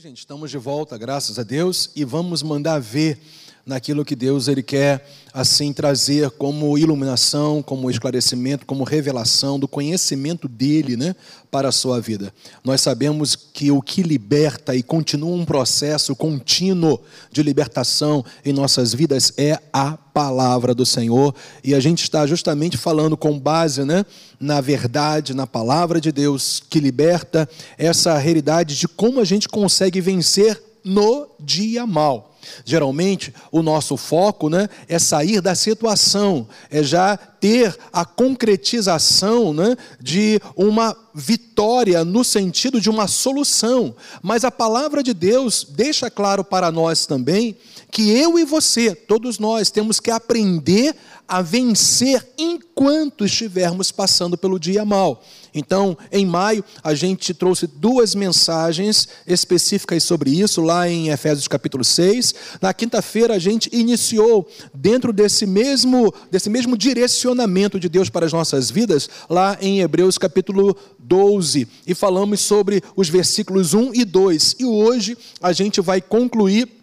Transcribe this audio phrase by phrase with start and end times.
[0.00, 3.16] gente, estamos de volta, graças a Deus, e vamos mandar ver
[3.66, 10.46] naquilo que Deus ele quer assim trazer como iluminação, como esclarecimento, como revelação do conhecimento
[10.46, 11.16] dele, né,
[11.50, 12.32] para a sua vida.
[12.62, 17.00] Nós sabemos que o que liberta e continua um processo contínuo
[17.32, 21.34] de libertação em nossas vidas é a palavra do Senhor,
[21.64, 24.06] e a gente está justamente falando com base, né,
[24.38, 30.00] na verdade, na palavra de Deus que liberta essa realidade de como a gente consegue
[30.00, 32.33] vencer no dia mal.
[32.64, 39.76] Geralmente, o nosso foco né, é sair da situação, é já ter a concretização né,
[40.00, 43.94] de uma vitória no sentido de uma solução.
[44.22, 47.56] Mas a palavra de Deus deixa claro para nós também
[47.94, 50.96] que eu e você, todos nós, temos que aprender
[51.28, 55.22] a vencer enquanto estivermos passando pelo dia mal.
[55.54, 61.84] Então, em maio, a gente trouxe duas mensagens específicas sobre isso, lá em Efésios capítulo
[61.84, 62.34] 6.
[62.60, 68.32] Na quinta-feira, a gente iniciou, dentro desse mesmo, desse mesmo direcionamento de Deus para as
[68.32, 71.68] nossas vidas, lá em Hebreus capítulo 12.
[71.86, 74.56] E falamos sobre os versículos 1 e 2.
[74.58, 76.82] E hoje a gente vai concluir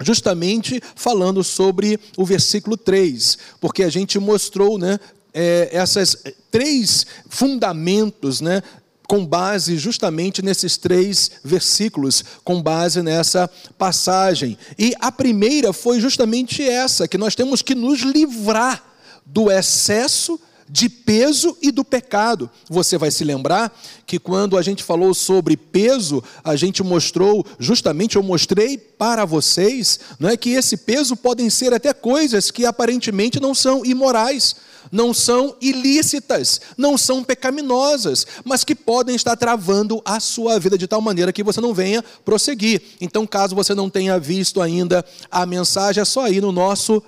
[0.00, 4.98] justamente falando sobre o versículo 3, porque a gente mostrou né,
[5.32, 6.16] é, essas
[6.50, 8.62] três fundamentos, né,
[9.06, 14.56] com base justamente nesses três versículos, com base nessa passagem.
[14.78, 18.84] E a primeira foi justamente essa, que nós temos que nos livrar
[19.26, 20.40] do excesso
[20.70, 22.48] de peso e do pecado.
[22.68, 23.76] Você vai se lembrar
[24.06, 29.98] que quando a gente falou sobre peso, a gente mostrou, justamente eu mostrei para vocês,
[30.18, 34.56] não é que esse peso podem ser até coisas que aparentemente não são imorais
[34.90, 40.86] não são ilícitas, não são pecaminosas, mas que podem estar travando a sua vida de
[40.86, 42.82] tal maneira que você não venha prosseguir.
[43.00, 47.02] Então, caso você não tenha visto ainda a mensagem, é só ir no nosso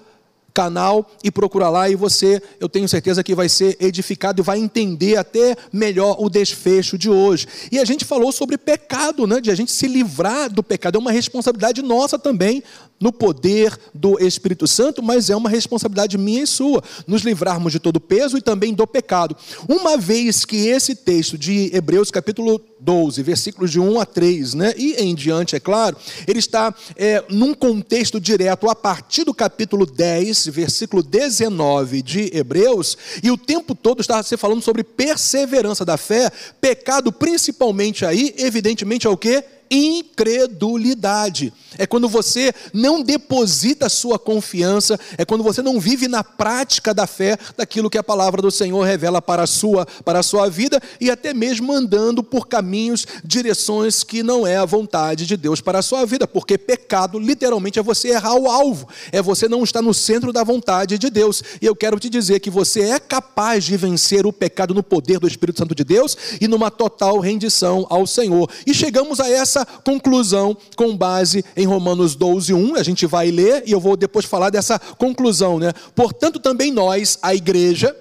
[0.52, 4.58] canal e procurar lá e você, eu tenho certeza que vai ser edificado e vai
[4.58, 7.46] entender até melhor o desfecho de hoje.
[7.70, 9.40] E a gente falou sobre pecado, né?
[9.40, 12.62] De a gente se livrar do pecado é uma responsabilidade nossa também
[13.00, 17.80] no poder do Espírito Santo, mas é uma responsabilidade minha e sua, nos livrarmos de
[17.80, 19.36] todo peso e também do pecado.
[19.68, 24.74] Uma vez que esse texto de Hebreus, capítulo 12, versículos de 1 a 3, né,
[24.76, 29.86] e em diante, é claro, ele está é, num contexto direto a partir do capítulo
[29.86, 35.96] 10, versículo 19 de Hebreus, e o tempo todo está se falando sobre perseverança da
[35.96, 39.44] fé, pecado principalmente aí, evidentemente, é o que?
[39.72, 41.50] Incredulidade.
[41.78, 46.92] É quando você não deposita a sua confiança, é quando você não vive na prática
[46.92, 50.50] da fé daquilo que a palavra do Senhor revela para a sua, para a sua
[50.50, 55.62] vida e até mesmo andando por caminhos, direções que não é a vontade de Deus
[55.62, 59.64] para a sua vida, porque pecado literalmente é você errar o alvo, é você não
[59.64, 61.42] estar no centro da vontade de Deus.
[61.62, 65.18] E eu quero te dizer que você é capaz de vencer o pecado no poder
[65.18, 68.50] do Espírito Santo de Deus e numa total rendição ao Senhor.
[68.66, 72.76] E chegamos a essa conclusão com base em Romanos 12, 1.
[72.76, 75.58] A gente vai ler e eu vou depois falar dessa conclusão.
[75.58, 75.72] Né?
[75.94, 77.96] Portanto, também nós, a igreja,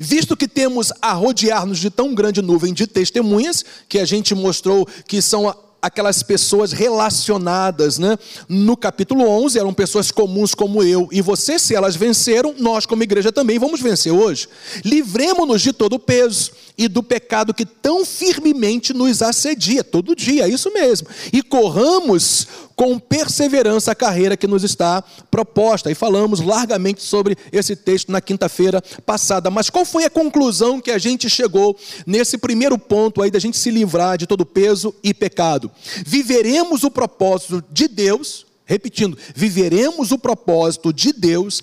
[0.00, 4.86] Visto que temos a rodear-nos de tão grande nuvem de testemunhas, que a gente mostrou
[5.08, 5.52] que são
[5.82, 8.16] aquelas pessoas relacionadas, né?
[8.48, 13.02] No capítulo 11, eram pessoas comuns como eu e você, se elas venceram, nós como
[13.02, 14.48] igreja também vamos vencer hoje.
[14.84, 20.48] Livremos-nos de todo o peso e do pecado que tão firmemente nos assedia, todo dia,
[20.48, 21.08] isso mesmo.
[21.32, 25.90] E corramos com perseverança a carreira que nos está proposta.
[25.90, 29.50] E falamos largamente sobre esse texto na quinta-feira passada.
[29.50, 33.58] Mas qual foi a conclusão que a gente chegou nesse primeiro ponto aí da gente
[33.58, 35.70] se livrar de todo peso e pecado?
[36.04, 41.62] Viveremos o propósito de Deus, repetindo, viveremos o propósito de Deus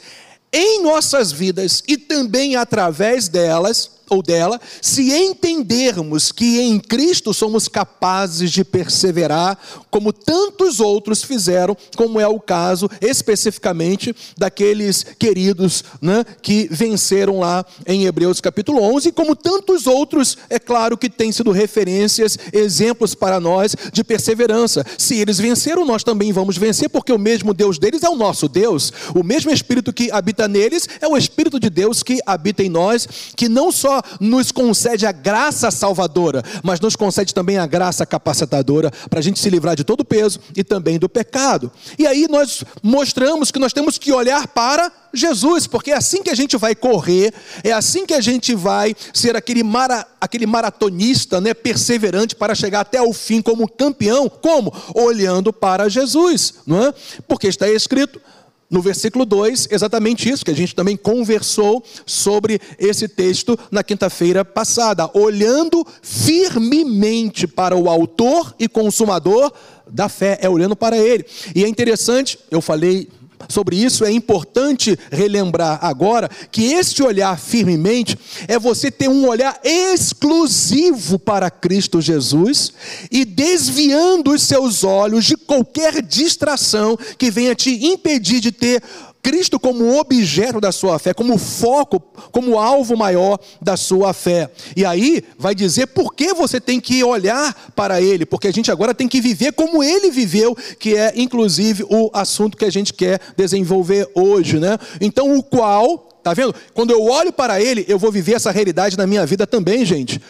[0.52, 7.68] em nossas vidas e também através delas ou dela, se entendermos que em Cristo somos
[7.68, 9.58] capazes de perseverar,
[9.90, 17.66] como tantos outros fizeram, como é o caso especificamente daqueles queridos né, que venceram lá
[17.86, 23.39] em Hebreus capítulo 11, como tantos outros, é claro que têm sido referências, exemplos para
[23.39, 24.86] nós de perseverança.
[24.98, 28.48] Se eles venceram, nós também vamos vencer, porque o mesmo Deus deles é o nosso
[28.48, 32.69] Deus, o mesmo Espírito que habita neles é o Espírito de Deus que habita em
[32.69, 38.06] nós, que não só nos concede a graça salvadora, mas nos concede também a graça
[38.06, 41.72] capacitadora para a gente se livrar de todo o peso e também do pecado.
[41.98, 46.30] E aí nós mostramos que nós temos que olhar para Jesus, porque é assim que
[46.30, 51.42] a gente vai correr, é assim que a gente vai ser aquele, mara, aquele maratonista,
[51.42, 54.74] né, perseverante para chegar até o fim como campeão, como?
[54.94, 56.94] Olhando para Jesus, não é?
[57.28, 58.22] Porque está escrito
[58.69, 64.45] no versículo 2, exatamente isso, que a gente também conversou sobre esse texto na quinta-feira
[64.45, 69.51] passada, olhando firmemente para o autor e consumador
[69.89, 71.25] da fé, é olhando para ele.
[71.56, 73.10] E é interessante, eu falei
[73.47, 79.59] sobre isso, é importante relembrar agora que este olhar firmemente é você ter um olhar
[79.63, 82.74] exclusivo para Cristo Jesus
[83.12, 88.83] e desviando os seus olhos de qualquer distração que venha te impedir de ter
[89.21, 92.00] Cristo como objeto da sua fé, como foco,
[92.31, 94.50] como alvo maior da sua fé.
[94.75, 98.71] E aí vai dizer por que você tem que olhar para Ele, porque a gente
[98.71, 102.94] agora tem que viver como Ele viveu, que é inclusive o assunto que a gente
[102.94, 104.77] quer desenvolver hoje, né?
[105.01, 106.56] Então, o qual, tá vendo?
[106.74, 110.21] Quando eu olho para Ele, eu vou viver essa realidade na minha vida também, gente.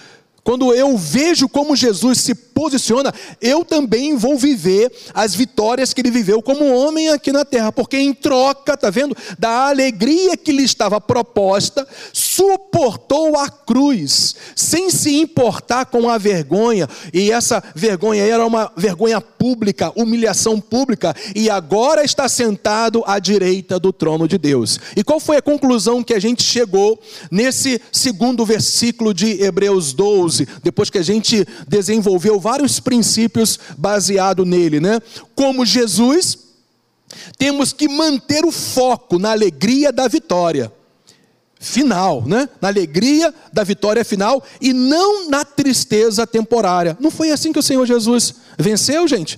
[0.49, 6.09] Quando eu vejo como Jesus se posiciona, eu também vou viver as vitórias que ele
[6.09, 10.63] viveu como homem aqui na terra, porque em troca, tá vendo, da alegria que lhe
[10.63, 11.87] estava proposta,
[12.39, 19.19] suportou a cruz, sem se importar com a vergonha, e essa vergonha era uma vergonha
[19.19, 24.79] pública, humilhação pública, e agora está sentado à direita do trono de Deus.
[24.95, 26.97] E qual foi a conclusão que a gente chegou
[27.29, 34.79] nesse segundo versículo de Hebreus 12, depois que a gente desenvolveu vários princípios baseado nele,
[34.79, 35.01] né?
[35.35, 36.37] Como Jesus,
[37.37, 40.78] temos que manter o foco na alegria da vitória
[41.59, 42.47] final, né?
[42.61, 46.97] Na alegria da vitória final e não na tristeza temporária.
[46.99, 49.37] Não foi assim que o Senhor Jesus venceu, gente?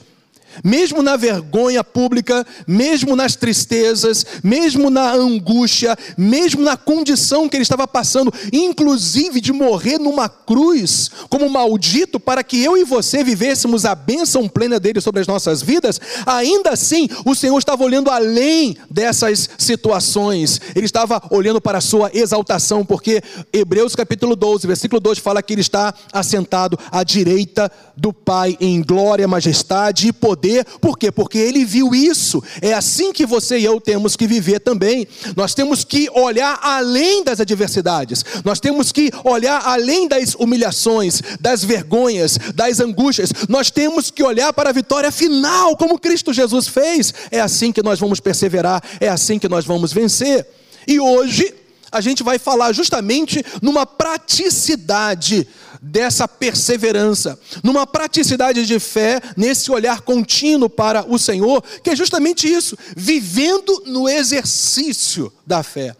[0.63, 7.63] Mesmo na vergonha pública, mesmo nas tristezas, mesmo na angústia, mesmo na condição que ele
[7.63, 13.85] estava passando, inclusive de morrer numa cruz, como maldito, para que eu e você vivêssemos
[13.85, 18.77] a bênção plena dele sobre as nossas vidas, ainda assim o Senhor estava olhando além
[18.89, 23.21] dessas situações, ele estava olhando para a sua exaltação, porque
[23.53, 28.81] Hebreus capítulo 12, versículo 2 fala que ele está assentado à direita do Pai em
[28.81, 31.11] glória, majestade e poder poder, por quê?
[31.11, 32.43] Porque ele viu isso.
[32.61, 35.07] É assim que você e eu temos que viver também.
[35.35, 41.63] Nós temos que olhar além das adversidades, nós temos que olhar além das humilhações, das
[41.63, 47.13] vergonhas, das angústias, nós temos que olhar para a vitória final, como Cristo Jesus fez.
[47.29, 50.47] É assim que nós vamos perseverar, é assim que nós vamos vencer.
[50.87, 51.53] E hoje,
[51.91, 55.47] a gente vai falar justamente numa praticidade
[55.81, 62.47] dessa perseverança, numa praticidade de fé, nesse olhar contínuo para o Senhor, que é justamente
[62.47, 65.95] isso, vivendo no exercício da fé,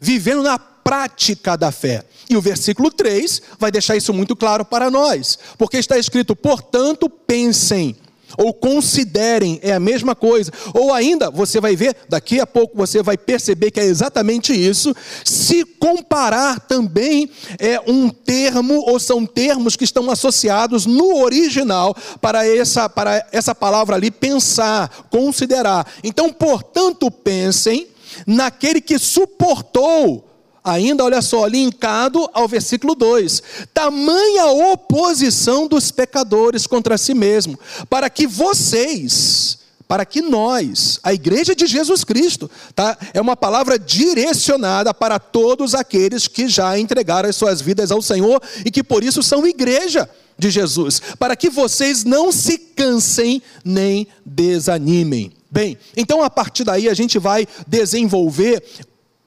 [0.00, 2.04] vivendo na prática da fé.
[2.30, 7.10] E o versículo 3 vai deixar isso muito claro para nós, porque está escrito: portanto,
[7.10, 7.96] pensem
[8.36, 10.52] ou considerem, é a mesma coisa.
[10.74, 14.94] Ou ainda, você vai ver, daqui a pouco você vai perceber que é exatamente isso.
[15.24, 22.46] Se comparar também é um termo, ou são termos que estão associados no original para
[22.46, 25.86] essa, para essa palavra ali, pensar, considerar.
[26.04, 27.88] Então, portanto, pensem
[28.26, 30.29] naquele que suportou
[30.62, 33.42] Ainda, olha só, linkado ao versículo 2:
[33.72, 37.58] tamanha oposição dos pecadores contra si mesmo,
[37.88, 39.58] para que vocês,
[39.88, 42.96] para que nós, a igreja de Jesus Cristo, tá?
[43.14, 48.42] É uma palavra direcionada para todos aqueles que já entregaram as suas vidas ao Senhor
[48.64, 50.08] e que por isso são igreja
[50.38, 55.32] de Jesus, para que vocês não se cansem nem desanimem.
[55.50, 58.62] Bem, então a partir daí a gente vai desenvolver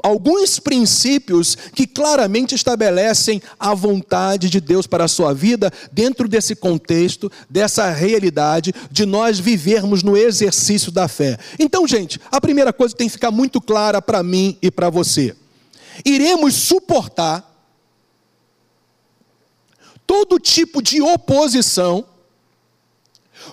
[0.03, 6.55] alguns princípios que claramente estabelecem a vontade de Deus para a sua vida, dentro desse
[6.55, 11.39] contexto, dessa realidade de nós vivermos no exercício da fé.
[11.57, 15.33] Então, gente, a primeira coisa tem que ficar muito clara para mim e para você:
[16.03, 17.49] iremos suportar
[20.05, 22.05] todo tipo de oposição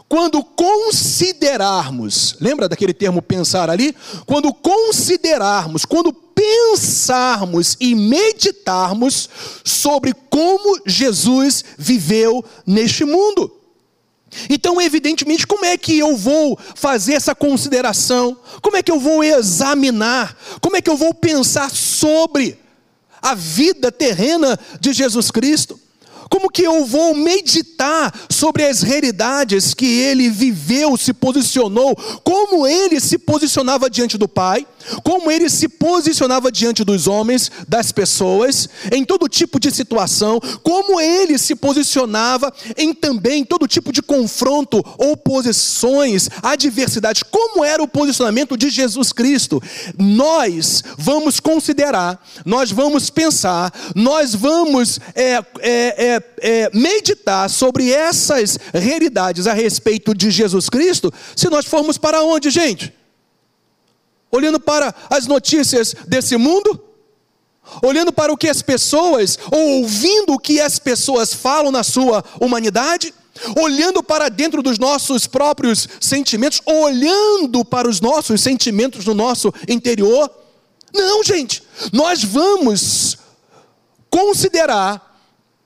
[0.09, 3.95] quando considerarmos, lembra daquele termo pensar ali?
[4.27, 9.29] Quando considerarmos, quando pensarmos e meditarmos
[9.63, 13.53] sobre como Jesus viveu neste mundo.
[14.49, 18.39] Então, evidentemente, como é que eu vou fazer essa consideração?
[18.63, 20.35] Como é que eu vou examinar?
[20.63, 22.59] Como é que eu vou pensar sobre
[23.21, 25.79] a vida terrena de Jesus Cristo?
[26.31, 33.01] Como que eu vou meditar sobre as realidades que ele viveu, se posicionou, como ele
[33.01, 34.65] se posicionava diante do Pai,
[35.03, 41.01] como ele se posicionava diante dos homens, das pessoas, em todo tipo de situação, como
[41.01, 48.57] ele se posicionava em também todo tipo de confronto, oposições, adversidades, como era o posicionamento
[48.57, 49.63] de Jesus Cristo.
[49.99, 58.59] Nós vamos considerar, nós vamos pensar, nós vamos é, é, é, é, meditar sobre essas
[58.73, 63.00] realidades a respeito de Jesus Cristo, se nós formos para onde, gente?
[64.31, 66.83] Olhando para as notícias desse mundo?
[67.83, 72.25] Olhando para o que as pessoas, ou ouvindo o que as pessoas falam na sua
[72.41, 73.15] humanidade?
[73.57, 80.31] Olhando para dentro dos nossos próprios sentimentos, olhando para os nossos sentimentos no nosso interior?
[80.93, 83.19] Não, gente, nós vamos
[84.11, 85.11] considerar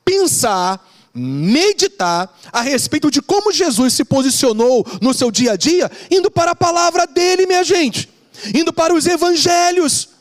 [0.04, 6.30] pensar, meditar a respeito de como Jesus se posicionou no seu dia a dia, indo
[6.30, 8.13] para a palavra dele, minha gente,
[8.52, 10.14] indo para os evangelhos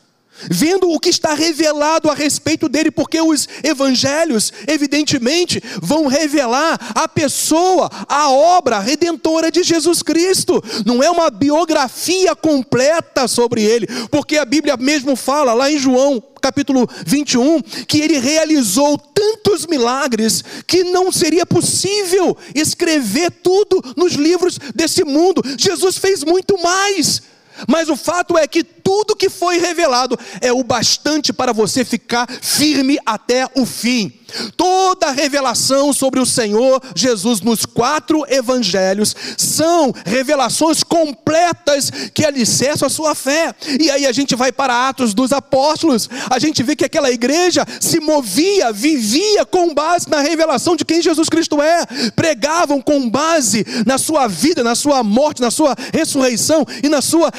[0.49, 7.07] vendo o que está revelado a respeito dele, porque os evangelhos, evidentemente, vão revelar a
[7.07, 10.63] pessoa, a obra redentora de Jesus Cristo.
[10.85, 16.21] Não é uma biografia completa sobre ele, porque a Bíblia mesmo fala lá em João
[16.41, 24.59] capítulo 21, que ele realizou tantos milagres que não seria possível escrever tudo nos livros
[24.75, 25.41] desse mundo.
[25.57, 27.21] Jesus fez muito mais.
[27.67, 32.27] Mas o fato é que tudo que foi revelado é o bastante para você ficar
[32.29, 34.11] firme até o fim.
[34.57, 42.89] Toda revelação sobre o Senhor Jesus nos quatro evangelhos são revelações completas que alicerçam a
[42.89, 43.53] sua fé.
[43.79, 47.65] E aí a gente vai para Atos dos Apóstolos, a gente vê que aquela igreja
[47.79, 53.65] se movia, vivia com base na revelação de quem Jesus Cristo é, pregavam com base
[53.85, 57.31] na sua vida, na sua morte, na sua ressurreição e na sua,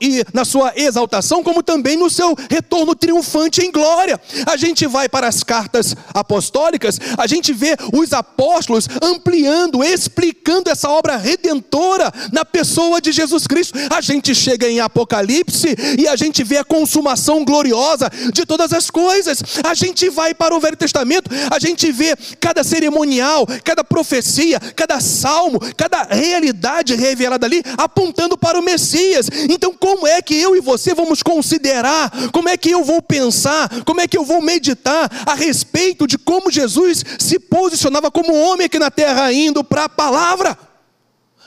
[0.00, 4.20] e na sua exaltação, como também no seu retorno triunfante em glória.
[4.46, 10.88] A gente vai para as cartas apostólicas, a gente vê os apóstolos ampliando, explicando essa
[10.88, 13.78] obra redentora na pessoa de Jesus Cristo.
[13.90, 18.90] A gente chega em Apocalipse e a gente vê a consumação gloriosa de todas as
[18.90, 19.42] coisas.
[19.64, 25.00] A gente vai para o Velho Testamento, a gente vê cada cerimonial, cada profecia, cada
[25.00, 29.29] salmo, cada realidade revelada ali apontando para o Messias.
[29.48, 32.10] Então, como é que eu e você vamos considerar?
[32.32, 33.82] Como é que eu vou pensar?
[33.84, 38.66] Como é que eu vou meditar a respeito de como Jesus se posicionava como homem
[38.66, 40.56] aqui na terra, indo para a palavra,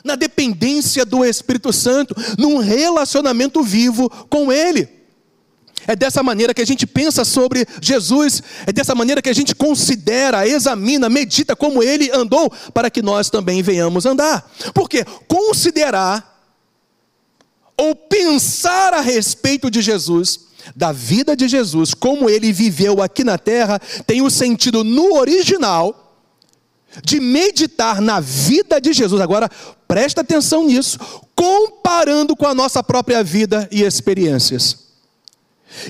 [0.03, 5.03] na dependência do Espírito Santo, num relacionamento vivo com Ele.
[5.87, 9.53] É dessa maneira que a gente pensa sobre Jesus, é dessa maneira que a gente
[9.53, 14.49] considera, examina, medita como ele andou, para que nós também venhamos andar.
[14.73, 16.32] Porque considerar
[17.77, 23.37] ou pensar a respeito de Jesus da vida de Jesus, como ele viveu aqui na
[23.37, 26.03] terra, tem o sentido no original
[27.03, 29.19] de meditar na vida de Jesus.
[29.21, 29.49] Agora,
[29.87, 30.99] presta atenção nisso,
[31.35, 34.82] comparando com a nossa própria vida e experiências.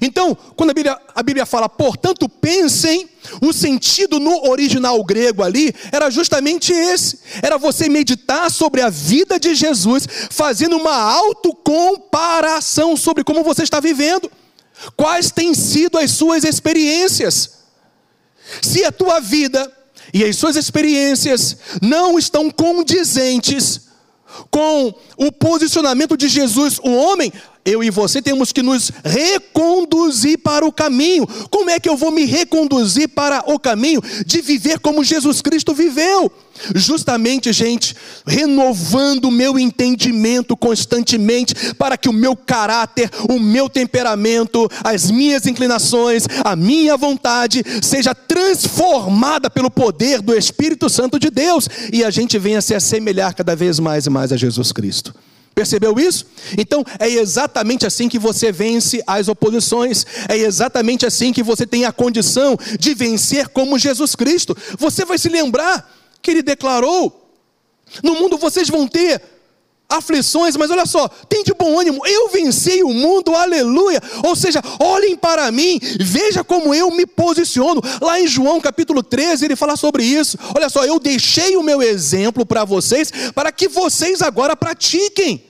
[0.02, 3.10] Então, quando a Bíblia, a Bíblia fala, portanto, pensem,
[3.42, 9.40] o sentido no original grego ali era justamente esse: era você meditar sobre a vida
[9.40, 14.32] de Jesus, fazendo uma autocomparação sobre como você está vivendo.
[14.96, 17.64] Quais têm sido as suas experiências?
[18.62, 19.72] Se a tua vida
[20.14, 23.82] e as suas experiências não estão condizentes
[24.50, 27.32] com o posicionamento de Jesus, o homem,
[27.66, 31.28] eu e você temos que nos reconduzir para o caminho.
[31.50, 35.74] Como é que eu vou me reconduzir para o caminho de viver como Jesus Cristo
[35.74, 36.32] viveu?
[36.76, 44.70] Justamente, gente, renovando o meu entendimento constantemente, para que o meu caráter, o meu temperamento,
[44.84, 51.68] as minhas inclinações, a minha vontade seja transformada pelo poder do Espírito Santo de Deus
[51.92, 55.14] e a gente venha se assemelhar cada vez mais e mais a Jesus Cristo.
[55.56, 56.26] Percebeu isso?
[56.58, 61.86] Então é exatamente assim que você vence as oposições, é exatamente assim que você tem
[61.86, 64.58] a condição de vencer como Jesus Cristo.
[64.80, 65.92] Você vai se lembrar
[66.22, 67.30] que ele declarou:
[68.02, 69.22] no mundo vocês vão ter
[69.98, 74.02] aflições, mas olha só, tem de bom ânimo, eu venci o mundo, aleluia.
[74.24, 77.82] Ou seja, olhem para mim, veja como eu me posiciono.
[78.02, 80.38] Lá em João capítulo 13, ele fala sobre isso.
[80.56, 85.44] Olha só, eu deixei o meu exemplo para vocês, para que vocês agora pratiquem.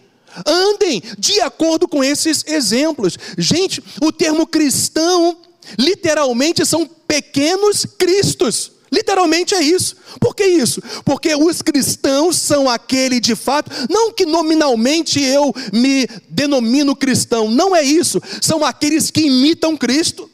[0.45, 3.17] Andem de acordo com esses exemplos.
[3.37, 5.37] Gente, o termo cristão
[5.77, 8.72] Literalmente são pequenos cristos.
[8.93, 9.95] Literalmente é isso.
[10.19, 10.81] Por que isso?
[11.03, 17.75] Porque os cristãos são aquele de fato, não que nominalmente eu me denomino cristão, não
[17.75, 18.21] é isso.
[18.39, 20.29] São aqueles que imitam Cristo.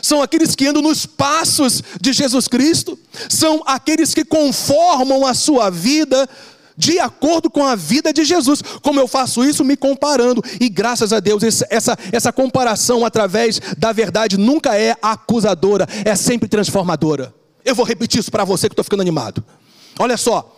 [0.00, 2.96] São aqueles que andam nos passos de Jesus Cristo,
[3.28, 6.28] são aqueles que conformam a sua vida
[6.76, 8.62] de acordo com a vida de Jesus.
[8.82, 9.64] Como eu faço isso?
[9.64, 10.44] Me comparando.
[10.60, 16.48] E graças a Deus, essa, essa comparação através da verdade nunca é acusadora, é sempre
[16.48, 17.34] transformadora.
[17.68, 19.44] Eu vou repetir isso para você que estou ficando animado.
[19.98, 20.56] Olha só,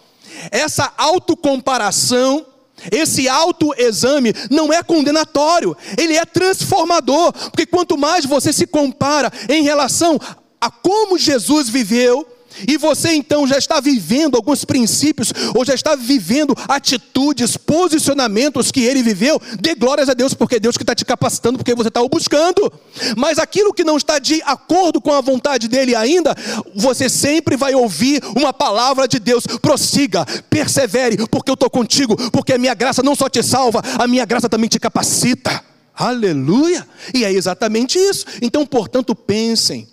[0.50, 2.46] essa autocomparação,
[2.92, 9.64] esse autoexame não é condenatório, ele é transformador, porque quanto mais você se compara em
[9.64, 10.20] relação
[10.60, 12.26] a como Jesus viveu,
[12.66, 18.80] e você então já está vivendo alguns princípios, ou já está vivendo atitudes, posicionamentos que
[18.80, 21.88] ele viveu, dê glórias a Deus, porque é Deus que está te capacitando, porque você
[21.88, 22.72] está o buscando.
[23.16, 26.34] Mas aquilo que não está de acordo com a vontade dele ainda,
[26.74, 32.52] você sempre vai ouvir uma palavra de Deus: prossiga, persevere, porque eu estou contigo, porque
[32.52, 35.64] a minha graça não só te salva, a minha graça também te capacita.
[35.94, 36.86] Aleluia!
[37.14, 38.24] E é exatamente isso.
[38.40, 39.88] Então, portanto, pensem,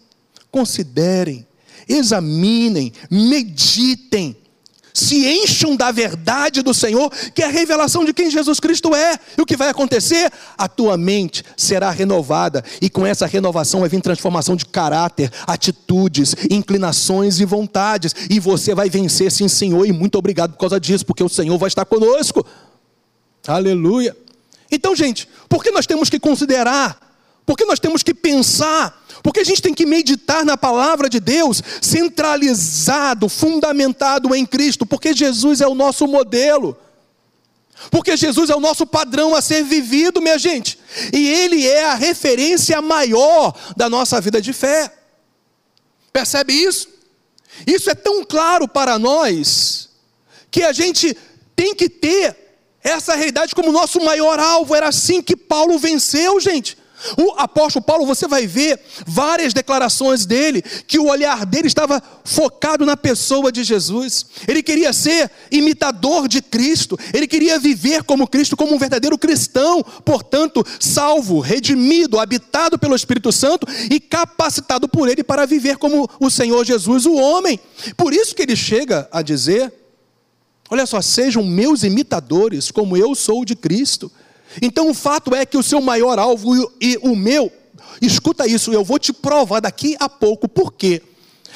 [0.49, 1.46] considerem
[1.87, 4.35] examinem, meditem,
[4.97, 9.15] se encham da verdade do Senhor, que é a revelação de quem Jesus Cristo é.
[9.37, 10.31] E o que vai acontecer?
[10.57, 16.35] A tua mente será renovada, e com essa renovação vai vir transformação de caráter, atitudes,
[16.49, 21.05] inclinações e vontades, e você vai vencer, sim, Senhor, e muito obrigado por causa disso,
[21.05, 22.43] porque o Senhor vai estar conosco.
[23.47, 24.17] Aleluia.
[24.71, 27.06] Então, gente, por que nós temos que considerar?
[27.47, 29.05] Por que nós temos que pensar?
[29.23, 35.13] Porque a gente tem que meditar na palavra de Deus, centralizado, fundamentado em Cristo, porque
[35.13, 36.77] Jesus é o nosso modelo.
[37.89, 40.77] Porque Jesus é o nosso padrão a ser vivido, minha gente.
[41.13, 44.93] E Ele é a referência maior da nossa vida de fé.
[46.11, 46.89] Percebe isso?
[47.65, 49.87] Isso é tão claro para nós,
[50.51, 51.15] que a gente
[51.55, 52.35] tem que ter
[52.83, 54.75] essa realidade como nosso maior alvo.
[54.75, 56.77] Era assim que Paulo venceu, gente.
[57.17, 62.85] O apóstolo Paulo, você vai ver várias declarações dele, que o olhar dele estava focado
[62.85, 64.25] na pessoa de Jesus.
[64.47, 69.83] Ele queria ser imitador de Cristo, ele queria viver como Cristo, como um verdadeiro cristão,
[70.03, 76.29] portanto, salvo, redimido, habitado pelo Espírito Santo e capacitado por ele para viver como o
[76.29, 77.59] Senhor Jesus, o homem.
[77.95, 79.71] Por isso que ele chega a dizer:
[80.69, 84.11] Olha só, sejam meus imitadores, como eu sou de Cristo.
[84.61, 87.51] Então o fato é que o seu maior alvo e o meu,
[88.01, 91.01] escuta isso, eu vou te provar daqui a pouco por quê.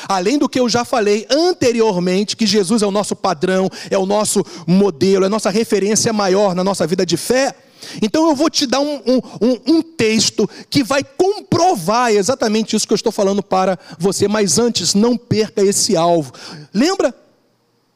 [0.07, 4.05] Além do que eu já falei anteriormente, que Jesus é o nosso padrão, é o
[4.05, 7.55] nosso modelo, é a nossa referência maior na nossa vida de fé.
[8.01, 9.21] Então eu vou te dar um, um,
[9.67, 14.93] um, texto que vai comprovar exatamente isso que eu estou falando para você, mas antes,
[14.93, 16.31] não perca esse alvo.
[16.73, 17.13] Lembra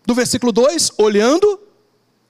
[0.05, 0.91] do versículo 2?
[0.97, 1.60] Olhando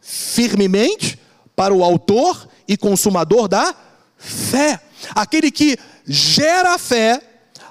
[0.01, 1.17] firmemente
[1.55, 3.75] para o Autor e consumador da
[4.17, 4.79] fé.
[5.13, 7.21] Aquele que gera a fé,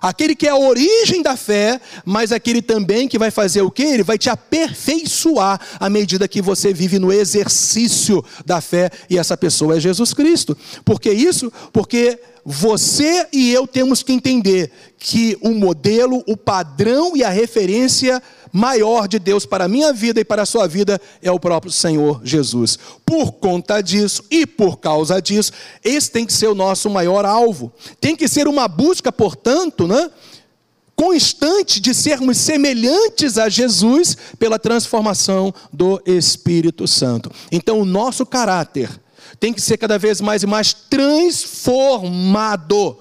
[0.00, 3.82] aquele que é a origem da fé, mas aquele também que vai fazer o que?
[3.82, 9.36] Ele vai te aperfeiçoar à medida que você vive no exercício da fé, e essa
[9.36, 10.56] pessoa é Jesus Cristo.
[10.84, 11.50] Por que isso?
[11.72, 18.22] Porque você e eu temos que entender que o modelo, o padrão e a referência
[18.54, 21.72] maior de Deus para a minha vida e para a sua vida é o próprio
[21.72, 22.78] Senhor Jesus.
[23.04, 25.50] Por conta disso e por causa disso,
[25.82, 27.72] esse tem que ser o nosso maior alvo.
[28.00, 30.08] Tem que ser uma busca, portanto, né?
[30.94, 37.32] constante de sermos semelhantes a Jesus pela transformação do Espírito Santo.
[37.50, 38.88] Então, o nosso caráter
[39.40, 42.98] tem que ser cada vez mais e mais transformado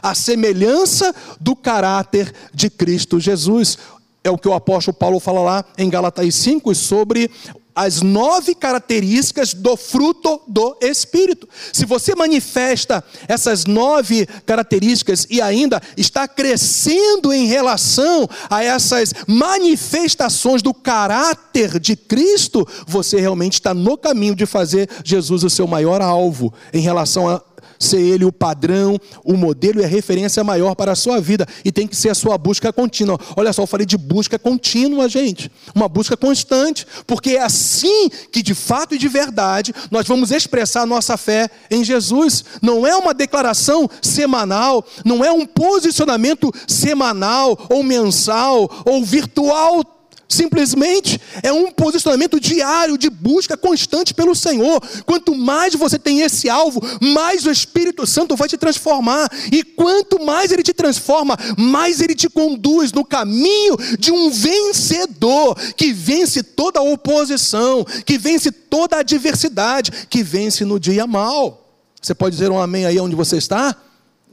[0.00, 3.76] à semelhança do caráter de Cristo Jesus.
[4.24, 7.30] É o que o apóstolo Paulo fala lá em Galatas 5 sobre
[7.74, 11.48] as nove características do fruto do Espírito.
[11.72, 20.62] Se você manifesta essas nove características e ainda está crescendo em relação a essas manifestações
[20.62, 26.02] do caráter de Cristo, você realmente está no caminho de fazer Jesus o seu maior
[26.02, 27.42] alvo em relação a
[27.78, 31.46] ser ele o padrão, o modelo e a referência maior para a sua vida.
[31.64, 33.18] E tem que ser a sua busca contínua.
[33.36, 35.50] Olha só, eu falei de busca contínua, gente.
[35.74, 36.86] Uma busca constante.
[37.06, 41.50] Porque é assim que, de fato e de verdade, nós vamos expressar a nossa fé
[41.70, 42.44] em Jesus.
[42.60, 50.01] Não é uma declaração semanal, não é um posicionamento semanal ou mensal ou virtual
[50.32, 54.82] Simplesmente é um posicionamento diário de busca constante pelo Senhor.
[55.04, 59.30] Quanto mais você tem esse alvo, mais o Espírito Santo vai te transformar.
[59.52, 65.54] E quanto mais ele te transforma, mais ele te conduz no caminho de um vencedor
[65.76, 71.76] que vence toda a oposição, que vence toda a adversidade, que vence no dia mal.
[72.00, 73.76] Você pode dizer um amém aí onde você está?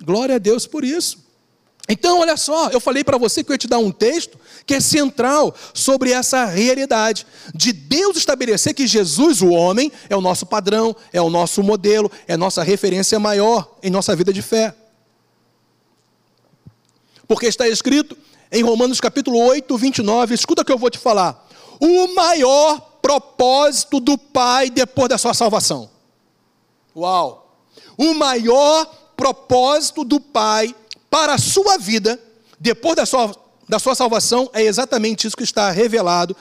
[0.02, 1.29] Glória a Deus por isso.
[1.92, 4.76] Então, olha só, eu falei para você que eu ia te dar um texto que
[4.76, 7.26] é central sobre essa realidade
[7.56, 12.12] de Deus estabelecer que Jesus, o homem, é o nosso padrão, é o nosso modelo,
[12.28, 14.76] é nossa referência maior em nossa vida de fé.
[17.28, 18.16] Porque está escrito
[18.52, 21.44] em Romanos capítulo 8, 29, escuta o que eu vou te falar.
[21.80, 25.90] O maior propósito do Pai depois da sua salvação.
[26.96, 27.64] Uau!
[27.98, 28.86] O maior
[29.18, 30.76] propósito do Pai
[31.10, 32.20] para a sua vida,
[32.60, 33.36] depois da sua,
[33.68, 36.36] da sua salvação, é exatamente isso que está revelado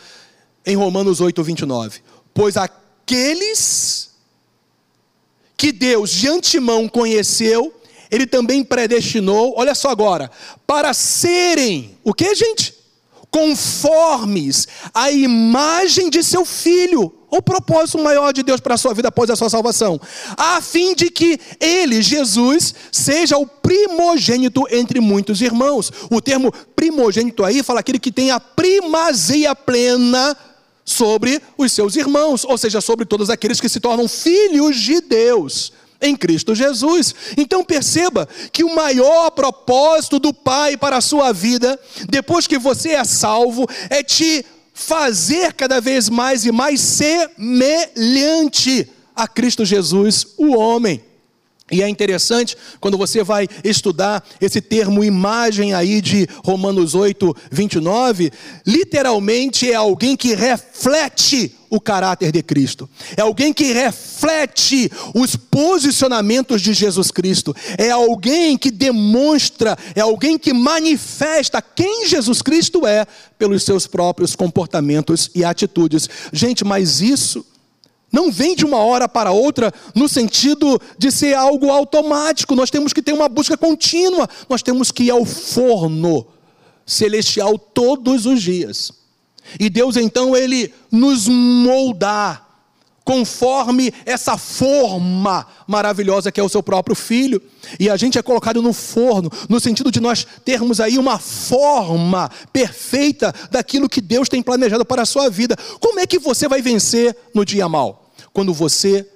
[0.65, 2.01] em Romanos 8, 29.
[2.35, 4.11] Pois aqueles
[5.57, 7.75] que Deus de antemão conheceu,
[8.11, 10.31] Ele também predestinou, olha só agora,
[10.67, 12.78] para serem, o que, gente?
[13.31, 19.09] Conformes à imagem de seu filho o propósito maior de Deus para a sua vida
[19.09, 20.01] após a sua salvação,
[20.37, 25.93] a fim de que ele, Jesus, seja o primogênito entre muitos irmãos.
[26.11, 30.37] O termo primogênito aí fala aquele que tem a primazia plena
[30.85, 35.73] sobre os seus irmãos, ou seja, sobre todos aqueles que se tornam filhos de Deus
[36.01, 37.15] em Cristo Jesus.
[37.37, 42.91] Então perceba que o maior propósito do Pai para a sua vida, depois que você
[42.91, 50.57] é salvo, é te fazer cada vez mais e mais semelhante a Cristo Jesus, o
[50.57, 51.03] homem.
[51.71, 58.33] E é interessante quando você vai estudar esse termo imagem aí de Romanos 8, 29,
[58.67, 66.63] literalmente é alguém que reflete o caráter de Cristo, é alguém que reflete os posicionamentos
[66.63, 73.07] de Jesus Cristo, é alguém que demonstra, é alguém que manifesta quem Jesus Cristo é
[73.39, 76.09] pelos seus próprios comportamentos e atitudes.
[76.33, 77.45] Gente, mas isso
[78.11, 82.55] não vem de uma hora para outra no sentido de ser algo automático.
[82.55, 84.29] Nós temos que ter uma busca contínua.
[84.49, 86.27] Nós temos que ir ao forno
[86.87, 88.93] celestial todos os dias.
[89.59, 92.49] E Deus então ele nos moldar
[93.09, 97.41] conforme essa forma maravilhosa que é o seu próprio filho.
[97.81, 102.31] E a gente é colocado no forno, no sentido de nós termos aí uma forma
[102.53, 105.57] perfeita daquilo que Deus tem planejado para a sua vida.
[105.81, 108.13] Como é que você vai vencer no dia mal?
[108.31, 109.09] Quando você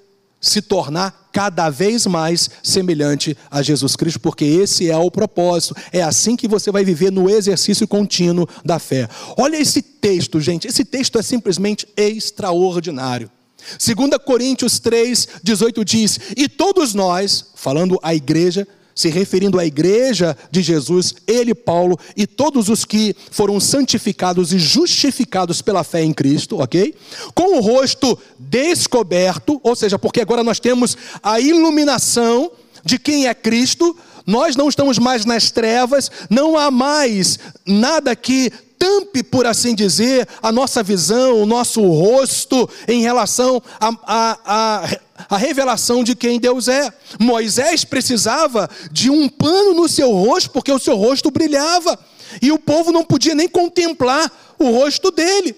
[0.43, 5.77] se tornar cada vez mais semelhante a Jesus Cristo, porque esse é o propósito.
[5.93, 9.09] É assim que você vai viver no exercício contínuo da fé.
[9.39, 10.67] Olha esse texto, gente.
[10.67, 13.31] Esse texto é simplesmente extraordinário.
[13.79, 20.37] 2 Coríntios 3, 18 diz: E todos nós, falando a igreja, se referindo à igreja
[20.51, 26.13] de Jesus, ele, Paulo, e todos os que foram santificados e justificados pela fé em
[26.13, 26.95] Cristo, ok?
[27.35, 32.51] Com o rosto descoberto, ou seja, porque agora nós temos a iluminação
[32.85, 38.53] de quem é Cristo, nós não estamos mais nas trevas, não há mais nada que
[38.79, 44.99] tampe, por assim dizer, a nossa visão, o nosso rosto em relação à a, a,
[45.29, 46.93] a, revelação de quem Deus é.
[47.19, 51.99] Moisés precisava de um pano no seu rosto, porque o seu rosto brilhava,
[52.41, 55.57] e o povo não podia nem contemplar o rosto dele.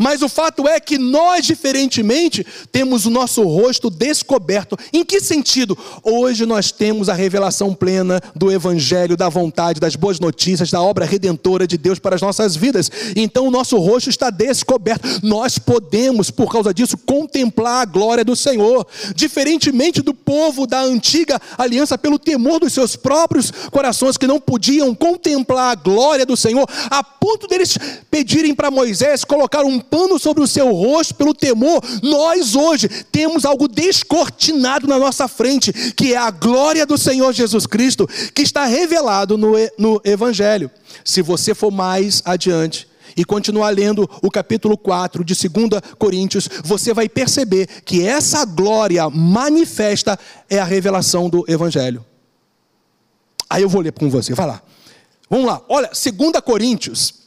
[0.00, 4.74] Mas o fato é que nós, diferentemente, temos o nosso rosto descoberto.
[4.94, 5.76] Em que sentido?
[6.02, 11.04] Hoje nós temos a revelação plena do Evangelho, da vontade, das boas notícias, da obra
[11.04, 12.90] redentora de Deus para as nossas vidas.
[13.14, 15.06] Então o nosso rosto está descoberto.
[15.22, 18.86] Nós podemos, por causa disso, contemplar a glória do Senhor.
[19.14, 24.94] Diferentemente do povo da antiga aliança, pelo temor dos seus próprios corações, que não podiam
[24.94, 27.76] contemplar a glória do Senhor, a ponto deles
[28.10, 33.44] pedirem para Moisés colocar um pano sobre o seu rosto pelo temor, nós hoje temos
[33.44, 38.64] algo descortinado na nossa frente, que é a glória do Senhor Jesus Cristo, que está
[38.64, 40.70] revelado no, no Evangelho.
[41.04, 46.94] Se você for mais adiante, e continuar lendo o capítulo 4 de 2 Coríntios, você
[46.94, 52.04] vai perceber que essa glória manifesta é a revelação do Evangelho.
[53.48, 54.62] Aí eu vou ler com você, vai lá.
[55.28, 57.19] Vamos lá, olha, 2 Coríntios,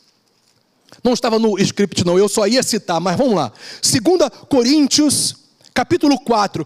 [1.04, 3.52] não estava no script, não, eu só ia citar, mas vamos lá.
[3.82, 5.36] 2 Coríntios,
[5.74, 6.66] capítulo 4.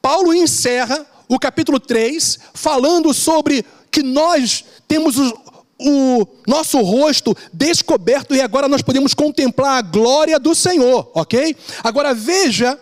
[0.00, 5.32] Paulo encerra o capítulo 3 falando sobre que nós temos os,
[5.78, 11.56] o nosso rosto descoberto e agora nós podemos contemplar a glória do Senhor, ok?
[11.82, 12.78] Agora veja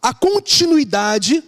[0.00, 1.42] a continuidade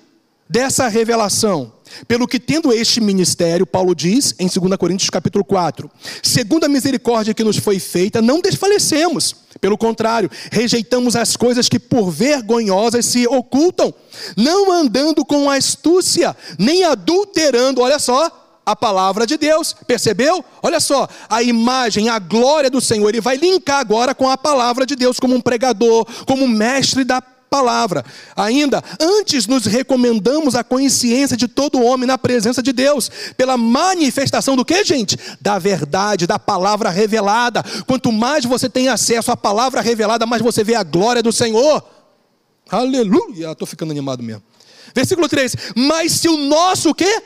[0.49, 1.74] dessa revelação.
[2.09, 5.91] Pelo que tendo este ministério, Paulo diz em 2 Coríntios capítulo 4,
[6.23, 9.35] segundo a misericórdia que nos foi feita, não desfalecemos.
[9.61, 13.95] Pelo contrário, rejeitamos as coisas que por vergonhosas se ocultam,
[14.37, 20.45] não andando com astúcia, nem adulterando, olha só, a palavra de Deus, percebeu?
[20.63, 24.87] Olha só, a imagem, a glória do Senhor, ele vai linkar agora com a palavra
[24.87, 27.21] de Deus, como um pregador, como um mestre da
[27.51, 28.05] palavra.
[28.35, 34.57] Ainda, antes nos recomendamos a consciência de todo homem na presença de Deus, pela manifestação
[34.57, 35.19] do que, gente?
[35.41, 37.65] Da verdade, da palavra revelada.
[37.87, 41.85] Quanto mais você tem acesso à palavra revelada, mais você vê a glória do Senhor.
[42.71, 43.53] Aleluia!
[43.53, 44.43] Estou ficando animado mesmo.
[44.95, 47.23] Versículo 3: Mas se o nosso o quê?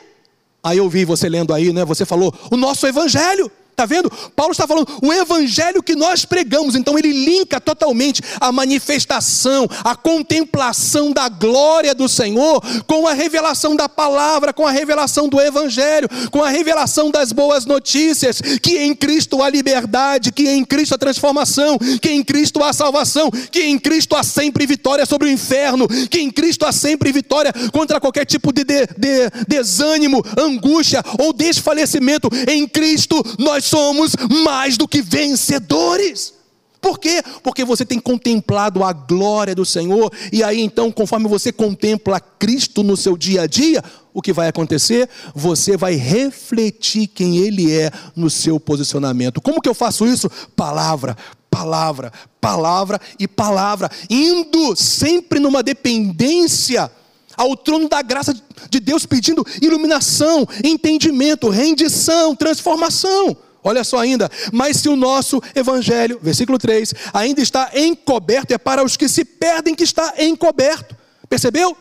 [0.63, 1.85] Aí eu vi você lendo aí, né?
[1.85, 3.51] Você falou, o nosso evangelho.
[3.79, 4.11] Está vendo?
[4.35, 9.95] Paulo está falando o evangelho que nós pregamos, então ele linka totalmente a manifestação, a
[9.95, 16.09] contemplação da glória do Senhor com a revelação da palavra, com a revelação do evangelho,
[16.33, 20.99] com a revelação das boas notícias, que em Cristo há liberdade, que em Cristo há
[20.99, 25.87] transformação, que em Cristo há salvação, que em Cristo há sempre vitória sobre o inferno,
[26.11, 31.33] que em Cristo há sempre vitória contra qualquer tipo de, de, de desânimo, angústia ou
[31.33, 32.29] desfalecimento.
[32.49, 36.35] Em Cristo nós somos mais do que vencedores.
[36.81, 37.23] Por quê?
[37.43, 42.83] Porque você tem contemplado a glória do Senhor, e aí então, conforme você contempla Cristo
[42.83, 43.83] no seu dia a dia,
[44.15, 45.09] o que vai acontecer?
[45.35, 49.41] Você vai refletir quem Ele é no seu posicionamento.
[49.41, 50.31] Como que eu faço isso?
[50.55, 51.17] Palavra,
[51.51, 56.91] palavra, palavra e palavra, indo sempre numa dependência
[57.37, 58.35] ao trono da graça
[58.71, 63.37] de Deus, pedindo iluminação, entendimento, rendição, transformação.
[63.63, 68.85] Olha só ainda, mas se o nosso evangelho, versículo 3, ainda está encoberto, é para
[68.85, 70.97] os que se perdem que está encoberto.
[71.29, 71.77] Percebeu?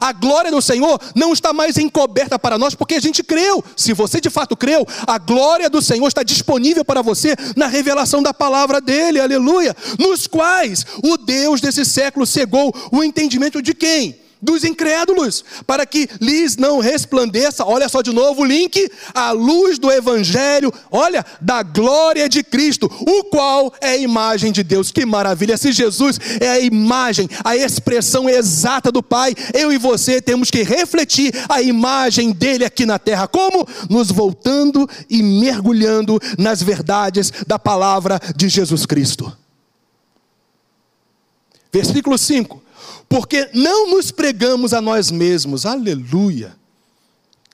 [0.00, 3.62] A glória do Senhor não está mais encoberta para nós porque a gente creu.
[3.76, 8.22] Se você de fato creu, a glória do Senhor está disponível para você na revelação
[8.22, 9.76] da palavra dele, aleluia.
[9.98, 14.18] Nos quais o Deus desse século cegou o entendimento de quem?
[14.40, 19.78] Dos incrédulos, para que lhes não resplandeça, olha só de novo o link, a luz
[19.78, 24.90] do Evangelho, olha, da glória de Cristo, o qual é a imagem de Deus.
[24.90, 25.56] Que maravilha!
[25.56, 30.62] Se Jesus é a imagem, a expressão exata do Pai, eu e você temos que
[30.62, 33.28] refletir a imagem dele aqui na terra.
[33.28, 33.66] Como?
[33.88, 39.36] Nos voltando e mergulhando nas verdades da palavra de Jesus Cristo.
[41.72, 42.69] Versículo 5
[43.10, 46.56] porque não nos pregamos a nós mesmos, aleluia.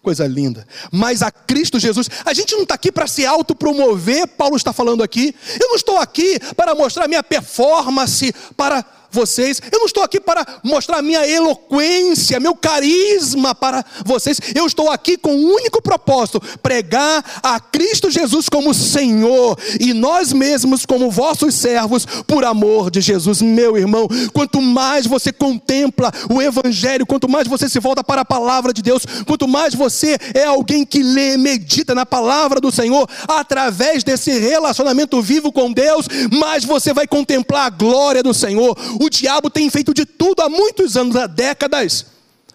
[0.03, 0.69] Coisa linda.
[0.92, 2.09] Mas a Cristo Jesus.
[2.27, 5.35] A gente não está aqui para se autopromover, Paulo está falando aqui.
[5.59, 9.61] Eu não estou aqui para mostrar minha performance, para vocês.
[9.71, 14.40] Eu não estou aqui para mostrar minha eloquência, meu carisma para vocês.
[14.55, 20.33] Eu estou aqui com um único propósito: pregar a Cristo Jesus como Senhor e nós
[20.33, 24.09] mesmos como vossos servos por amor de Jesus, meu irmão.
[24.33, 28.83] Quanto mais você contempla o evangelho, quanto mais você se volta para a palavra de
[28.83, 34.38] Deus, quanto mais você é alguém que lê, medita na palavra do Senhor, através desse
[34.38, 38.77] relacionamento vivo com Deus, mais você vai contemplar a glória do Senhor.
[38.98, 42.06] O diabo tem feito de tudo há muitos anos, há décadas,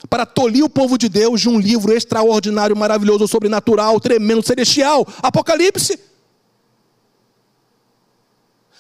[0.10, 6.00] para tolir o povo de Deus de um livro extraordinário, maravilhoso, sobrenatural, tremendo, celestial Apocalipse.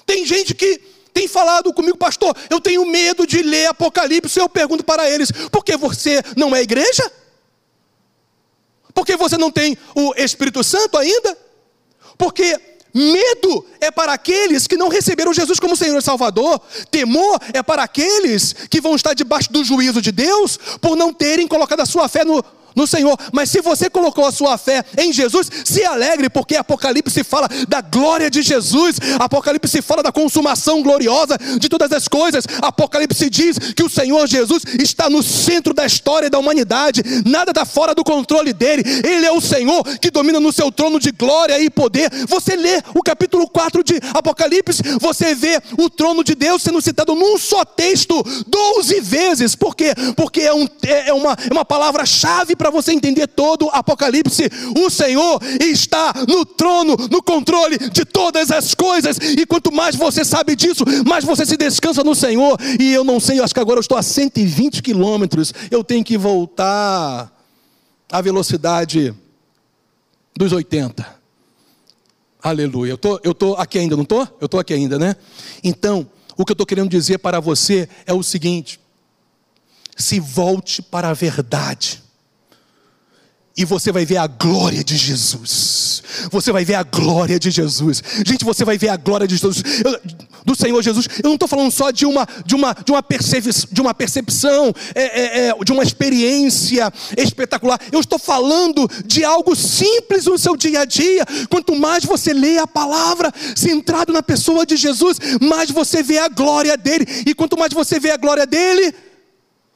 [0.05, 0.81] Tem gente que
[1.13, 4.39] tem falado comigo, pastor, eu tenho medo de ler Apocalipse.
[4.39, 7.11] Eu pergunto para eles: por que você não é igreja?
[8.93, 11.37] Porque você não tem o Espírito Santo ainda?
[12.17, 12.59] Porque
[12.93, 16.59] Medo é para aqueles que não receberam Jesus como Senhor e Salvador.
[16.89, 21.47] Temor é para aqueles que vão estar debaixo do juízo de Deus por não terem
[21.47, 22.43] colocado a sua fé no,
[22.75, 23.17] no Senhor.
[23.31, 27.81] Mas se você colocou a sua fé em Jesus, se alegre, porque Apocalipse fala da
[27.81, 32.45] glória de Jesus, Apocalipse fala da consumação gloriosa de todas as coisas.
[32.61, 37.65] Apocalipse diz que o Senhor Jesus está no centro da história da humanidade, nada está
[37.65, 38.83] fora do controle dele.
[39.03, 42.09] Ele é o Senhor que domina no seu trono de glória e poder.
[42.27, 47.15] Você lê o capítulo 4 de Apocalipse, você vê o trono de Deus sendo citado
[47.15, 49.55] num só texto, 12 vezes.
[49.55, 49.93] Por quê?
[50.15, 54.43] Porque é, um, é, uma, é uma palavra-chave para você entender todo o Apocalipse.
[54.77, 59.17] O Senhor está no trono, no controle de todas as coisas.
[59.17, 62.55] E quanto mais você sabe disso, mais você se descansa no Senhor.
[62.79, 65.51] E eu não sei, eu acho que agora eu estou a 120 quilômetros.
[65.71, 67.35] Eu tenho que voltar
[68.11, 69.11] à velocidade
[70.37, 71.03] dos 80.
[72.43, 72.91] Aleluia.
[72.91, 74.27] Eu tô, eu tô aqui ainda, não tô?
[74.39, 75.15] Eu tô aqui ainda, né?
[75.63, 78.79] Então, o que eu estou querendo dizer para você é o seguinte:
[79.97, 82.10] se volte para a verdade
[83.55, 86.01] e você vai ver a glória de Jesus.
[86.31, 88.01] Você vai ver a glória de Jesus.
[88.25, 89.61] Gente, você vai ver a glória de Jesus,
[90.45, 91.07] do Senhor Jesus.
[91.21, 94.73] Eu não estou falando só de uma, de uma, de uma, percep de uma percepção,
[94.95, 97.79] é, é, é, de uma experiência espetacular.
[97.91, 101.25] Eu estou falando de algo simples no seu dia a dia.
[101.49, 106.29] Quanto mais você lê a palavra, centrado na pessoa de Jesus, mais você vê a
[106.29, 107.05] glória dele.
[107.25, 108.93] E quanto mais você vê a glória dele,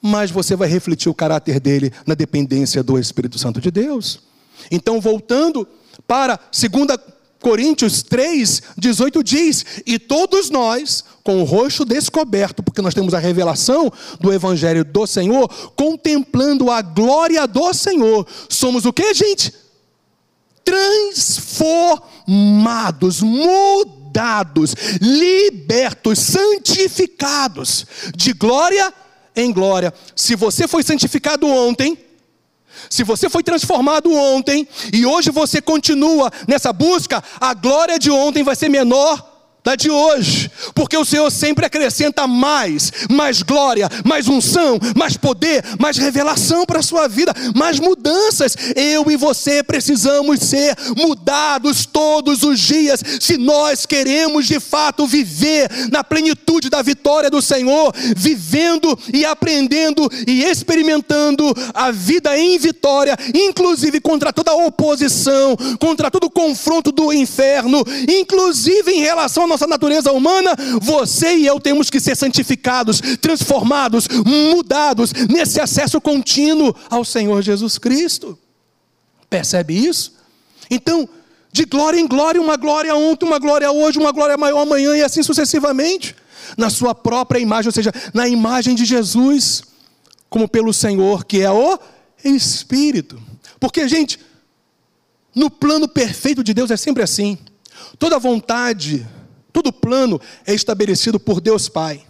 [0.06, 4.20] mais você vai refletir o caráter dele na dependência do Espírito Santo de Deus.
[4.72, 5.68] Então, voltando
[6.08, 7.16] para 2
[7.46, 13.20] Coríntios 3, 18 diz: E todos nós, com o rosto descoberto, porque nós temos a
[13.20, 19.54] revelação do Evangelho do Senhor, contemplando a glória do Senhor, somos o que, gente?
[20.64, 29.05] Transformados, mudados, libertos, santificados, de glória a
[29.36, 29.94] em glória.
[30.16, 31.98] Se você foi santificado ontem,
[32.90, 38.44] se você foi transformado ontem e hoje você continua nessa busca, a glória de ontem
[38.44, 39.35] vai ser menor
[39.66, 45.64] da de hoje, porque o Senhor sempre acrescenta mais, mais glória, mais unção, mais poder,
[45.80, 48.56] mais revelação para a sua vida, mais mudanças.
[48.76, 55.68] Eu e você precisamos ser mudados todos os dias, se nós queremos de fato viver
[55.92, 63.18] na plenitude da vitória do Senhor, vivendo e aprendendo e experimentando a vida em vitória,
[63.34, 70.12] inclusive contra toda oposição, contra todo confronto do inferno, inclusive em relação a nossa natureza
[70.12, 77.42] humana, você e eu temos que ser santificados, transformados, mudados nesse acesso contínuo ao Senhor
[77.42, 78.38] Jesus Cristo.
[79.30, 80.14] Percebe isso?
[80.70, 81.08] Então,
[81.52, 85.02] de glória em glória, uma glória ontem, uma glória hoje, uma glória maior amanhã e
[85.02, 86.16] assim sucessivamente,
[86.58, 89.64] na sua própria imagem, ou seja, na imagem de Jesus,
[90.30, 91.80] como pelo Senhor, que é o
[92.24, 93.22] Espírito.
[93.58, 94.20] Porque, gente,
[95.34, 97.38] no plano perfeito de Deus é sempre assim.
[97.98, 99.08] Toda vontade
[99.56, 102.04] Todo plano é estabelecido por Deus Pai.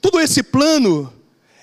[0.00, 1.12] Todo esse plano,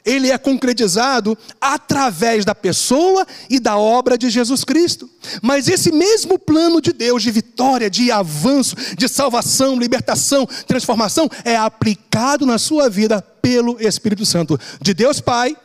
[0.05, 5.09] ele é concretizado através da pessoa e da obra de Jesus Cristo.
[5.41, 11.57] Mas esse mesmo plano de Deus, de vitória, de avanço, de salvação, libertação, transformação, é
[11.57, 15.57] aplicado na sua vida pelo Espírito Santo de Deus Pai,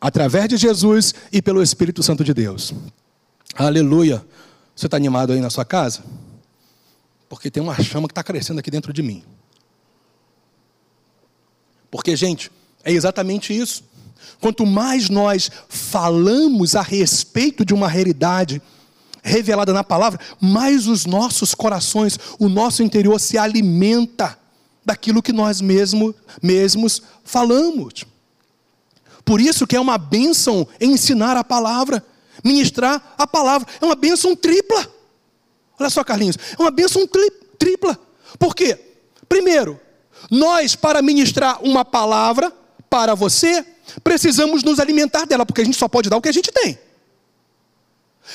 [0.00, 2.72] através de Jesus e pelo Espírito Santo de Deus.
[3.54, 4.24] Aleluia.
[4.74, 6.00] Você está animado aí na sua casa?
[7.28, 9.24] Porque tem uma chama que está crescendo aqui dentro de mim.
[11.90, 12.50] Porque, gente,
[12.84, 13.84] é exatamente isso.
[14.40, 18.60] Quanto mais nós falamos a respeito de uma realidade
[19.22, 24.38] revelada na palavra, mais os nossos corações, o nosso interior se alimenta
[24.84, 28.04] daquilo que nós mesmo, mesmos falamos.
[29.24, 32.04] Por isso que é uma bênção ensinar a palavra,
[32.44, 33.66] ministrar a palavra.
[33.80, 34.95] É uma bênção tripla.
[35.78, 37.08] Olha só, Carlinhos, é uma bênção
[37.58, 37.98] tripla.
[38.38, 38.78] Por quê?
[39.28, 39.80] Primeiro,
[40.30, 42.52] nós, para ministrar uma palavra
[42.88, 43.64] para você,
[44.02, 46.78] precisamos nos alimentar dela, porque a gente só pode dar o que a gente tem.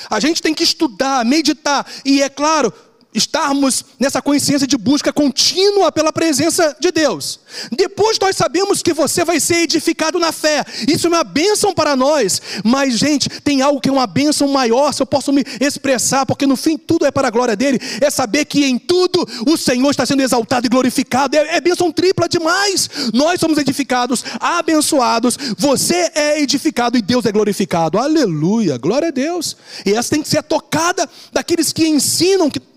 [0.08, 2.72] A gente tem que estudar, meditar, e é claro,
[3.14, 7.40] estarmos nessa consciência de busca contínua pela presença de Deus.
[7.70, 10.64] Depois nós sabemos que você vai ser edificado na fé.
[10.88, 12.40] Isso é uma bênção para nós.
[12.64, 16.46] Mas, gente, tem algo que é uma bênção maior, se eu posso me expressar, porque
[16.46, 17.78] no fim tudo é para a glória dele.
[18.00, 21.36] É saber que em tudo o Senhor está sendo exaltado e glorificado.
[21.36, 22.88] É, é bênção tripla demais.
[23.12, 25.36] Nós somos edificados, abençoados.
[25.58, 27.98] Você é edificado e Deus é glorificado.
[27.98, 29.56] Aleluia, glória a Deus.
[29.84, 32.71] E essa tem que ser tocada daqueles que ensinam que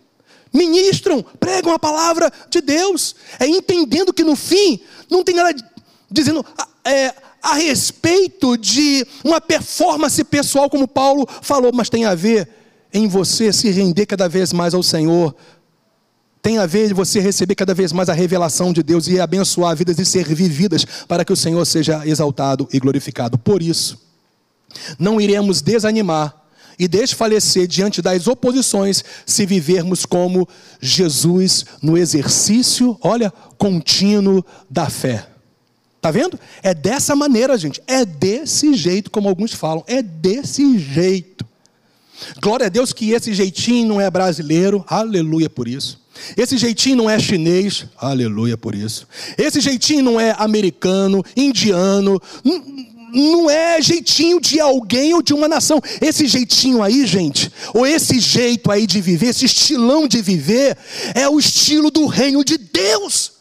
[0.56, 5.54] ministram, pregam a palavra de Deus, é entendendo que no fim não tem nada
[6.10, 6.46] dizendo
[6.84, 12.50] é, a respeito de uma performance pessoal, como Paulo falou, mas tem a ver
[12.94, 15.36] em você se render cada vez mais ao Senhor,
[16.42, 19.76] tem a ver em você receber cada vez mais a revelação de Deus e abençoar
[19.76, 23.38] vidas e ser vividas para que o Senhor seja exaltado e glorificado.
[23.38, 24.00] Por isso,
[24.98, 26.45] não iremos desanimar
[26.78, 30.48] e desfalecer diante das oposições se vivermos como
[30.80, 35.28] Jesus no exercício, olha, contínuo da fé.
[36.02, 36.40] Tá vendo?
[36.62, 37.82] É dessa maneira, gente.
[37.88, 39.84] É desse jeito, como alguns falam.
[39.88, 41.44] É desse jeito.
[42.42, 44.86] Glória a Deus que esse jeitinho não é brasileiro.
[44.88, 46.00] Aleluia por isso.
[46.38, 47.86] Esse jeitinho não é chinês.
[47.98, 49.08] Aleluia por isso.
[49.38, 52.95] Esse jeitinho não é americano, indiano não
[53.50, 55.82] é jeitinho de alguém ou de uma nação.
[56.02, 60.78] Esse jeitinho aí, gente, ou esse jeito aí de viver, esse estilão de viver,
[61.14, 63.35] é o estilo do reino de Deus.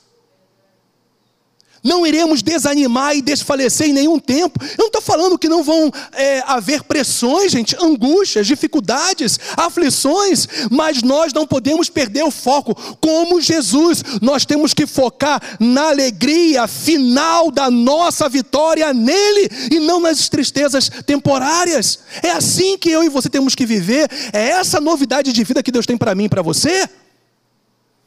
[1.85, 4.59] Não iremos desanimar e desfalecer em nenhum tempo.
[4.65, 11.03] Eu não estou falando que não vão é, haver pressões, gente, angústias, dificuldades, aflições, mas
[11.03, 12.75] nós não podemos perder o foco.
[13.01, 20.01] Como Jesus, nós temos que focar na alegria final da nossa vitória nele e não
[20.01, 21.99] nas tristezas temporárias.
[22.23, 24.09] É assim que eu e você temos que viver.
[24.33, 26.89] É essa novidade de vida que Deus tem para mim e para você.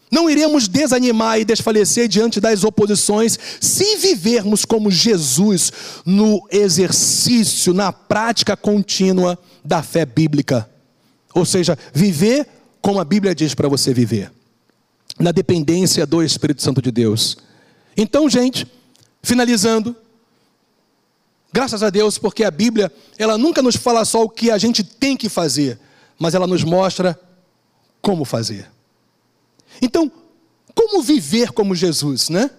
[0.09, 5.71] Não iremos desanimar e desfalecer diante das oposições se vivermos como Jesus
[6.05, 10.69] no exercício, na prática contínua da fé bíblica.
[11.33, 12.47] Ou seja, viver
[12.81, 14.31] como a Bíblia diz para você viver,
[15.19, 17.37] na dependência do Espírito Santo de Deus.
[17.97, 18.65] Então, gente,
[19.21, 19.93] finalizando,
[21.51, 24.85] graças a Deus, porque a Bíblia, ela nunca nos fala só o que a gente
[24.85, 25.77] tem que fazer,
[26.17, 27.19] mas ela nos mostra
[28.01, 28.69] como fazer.
[29.81, 30.11] Então,
[30.73, 32.49] como viver como Jesus, né?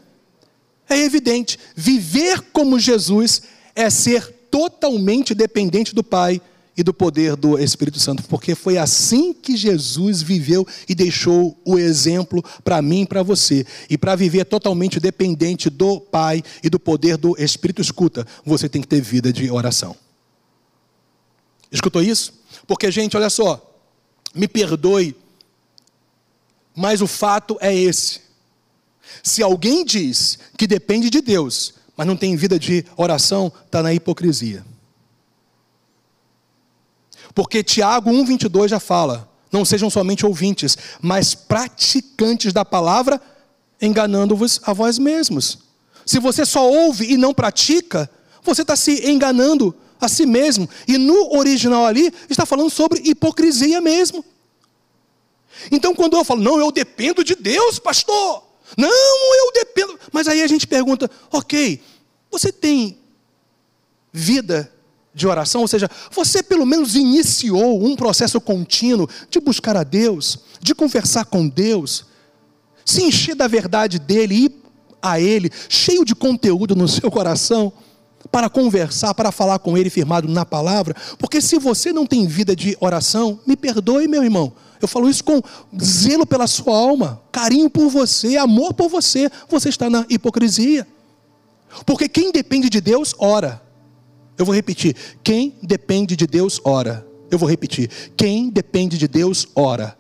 [0.89, 3.43] É evidente, viver como Jesus
[3.75, 6.41] é ser totalmente dependente do Pai
[6.77, 11.77] e do poder do Espírito Santo, porque foi assim que Jesus viveu e deixou o
[11.77, 13.66] exemplo para mim e para você.
[13.91, 18.81] E para viver totalmente dependente do Pai e do poder do Espírito, escuta, você tem
[18.81, 19.97] que ter vida de oração.
[21.71, 22.33] Escutou isso?
[22.66, 23.61] Porque, gente, olha só,
[24.33, 25.16] me perdoe
[26.79, 28.20] mas o fato é esse.
[29.20, 33.93] Se alguém diz que depende de Deus, mas não tem vida de oração, está na
[33.93, 34.64] hipocrisia.
[37.35, 43.20] Porque Tiago 1,22 já fala: não sejam somente ouvintes, mas praticantes da palavra,
[43.83, 45.59] enganando-vos a vós mesmos.
[46.07, 48.09] Se você só ouve e não pratica,
[48.41, 50.68] você está se enganando a si mesmo.
[50.87, 54.24] E no original ali está falando sobre hipocrisia mesmo.
[55.70, 58.42] Então, quando eu falo, não, eu dependo de Deus, pastor.
[58.76, 59.98] Não, eu dependo.
[60.12, 61.80] Mas aí a gente pergunta, ok,
[62.30, 62.98] você tem
[64.12, 64.70] vida
[65.14, 65.62] de oração?
[65.62, 71.24] Ou seja, você pelo menos iniciou um processo contínuo de buscar a Deus, de conversar
[71.24, 72.04] com Deus,
[72.84, 74.52] se encher da verdade dele, ir
[75.00, 77.72] a Ele, cheio de conteúdo no seu coração,
[78.30, 80.94] para conversar, para falar com Ele firmado na palavra?
[81.18, 85.24] Porque se você não tem vida de oração, me perdoe, meu irmão eu falo isso
[85.24, 85.43] com
[85.83, 89.31] zelo pela sua alma, carinho por você, amor por você.
[89.49, 90.87] Você está na hipocrisia.
[91.85, 93.62] Porque quem depende de Deus, ora.
[94.37, 94.95] Eu vou repetir.
[95.22, 97.07] Quem depende de Deus, ora.
[97.31, 97.91] Eu vou repetir.
[98.16, 99.97] Quem depende de Deus, ora.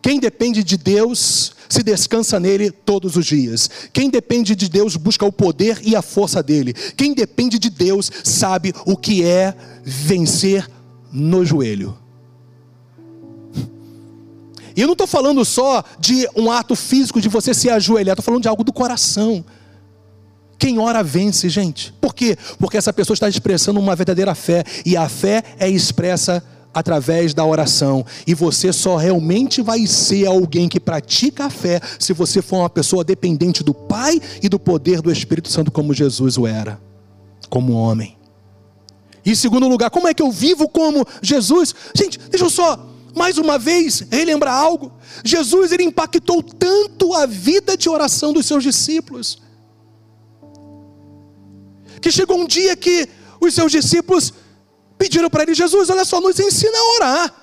[0.00, 3.68] Quem depende de Deus se descansa nele todos os dias.
[3.92, 6.72] Quem depende de Deus busca o poder e a força dele.
[6.72, 10.68] Quem depende de Deus sabe o que é vencer
[11.12, 11.96] no joelho.
[14.80, 18.24] E eu não estou falando só de um ato físico de você se ajoelhar, estou
[18.24, 19.44] falando de algo do coração.
[20.58, 21.92] Quem ora vence, gente.
[22.00, 22.34] Por quê?
[22.58, 24.64] Porque essa pessoa está expressando uma verdadeira fé.
[24.86, 28.06] E a fé é expressa através da oração.
[28.26, 32.70] E você só realmente vai ser alguém que pratica a fé se você for uma
[32.70, 36.80] pessoa dependente do Pai e do poder do Espírito Santo, como Jesus o era,
[37.50, 38.16] como homem.
[39.26, 41.74] E segundo lugar, como é que eu vivo como Jesus?
[41.94, 44.92] Gente, deixa eu só mais uma vez, relembrar algo.
[45.24, 49.40] Jesus ele impactou tanto a vida de oração dos seus discípulos,
[52.00, 53.08] que chegou um dia que
[53.40, 54.32] os seus discípulos
[54.98, 57.34] pediram para ele: Jesus, olha só, nos ensina a orar.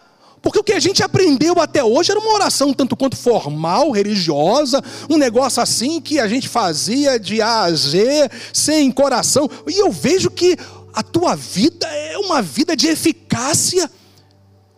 [0.41, 4.81] Porque o que a gente aprendeu até hoje era uma oração tanto quanto formal, religiosa,
[5.09, 9.49] um negócio assim que a gente fazia de A a Z, sem coração.
[9.67, 10.55] E eu vejo que
[10.93, 13.91] a tua vida é uma vida de eficácia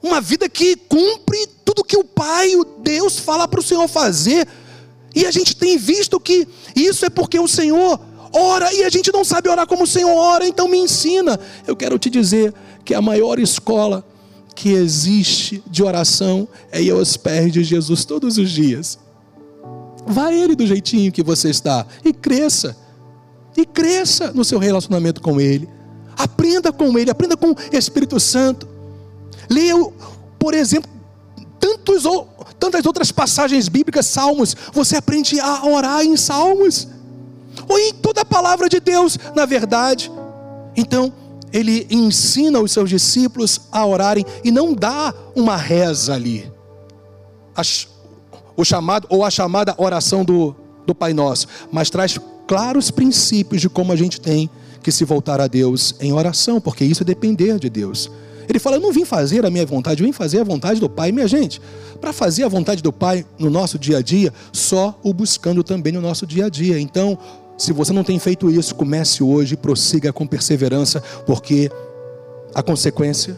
[0.02, 4.48] uma vida que cumpre tudo que o Pai, o Deus, fala para o Senhor fazer.
[5.16, 8.00] E a gente tem visto que isso é porque o Senhor
[8.32, 11.40] ora e a gente não sabe orar como o Senhor ora, então me ensina.
[11.68, 12.54] Eu quero te dizer
[12.86, 14.06] que a maior escola
[14.56, 19.00] que existe de oração é ir aos pés de Jesus todos os dias.
[20.06, 22.76] Vá Ele do jeitinho que você está e cresça.
[23.56, 25.68] E cresça no seu relacionamento com Ele.
[26.18, 28.68] Aprenda com Ele, aprenda com o Espírito Santo.
[29.50, 29.76] Leia,
[30.38, 30.90] por exemplo,
[31.60, 32.04] tantos,
[32.60, 34.56] tantas outras passagens bíblicas, salmos.
[34.74, 36.88] Você aprende a orar em salmos,
[37.68, 40.12] ou em toda a palavra de Deus, na verdade.
[40.76, 41.12] Então,
[41.52, 46.52] ele ensina os seus discípulos a orarem e não dá uma reza ali.
[48.56, 53.70] o chamado ou a chamada oração do, do Pai Nosso, mas traz claros princípios de
[53.70, 54.50] como a gente tem
[54.82, 58.10] que se voltar a Deus em oração, porque isso é depender de Deus.
[58.50, 60.90] Ele fala: Eu não vim fazer a minha vontade, eu vim fazer a vontade do
[60.90, 61.12] Pai.
[61.12, 61.62] Minha gente,
[62.02, 65.94] para fazer a vontade do Pai no nosso dia a dia, só o buscando também
[65.94, 66.80] no nosso dia a dia.
[66.80, 67.18] Então,
[67.56, 71.70] se você não tem feito isso, comece hoje e prossiga com perseverança, porque
[72.56, 73.38] a consequência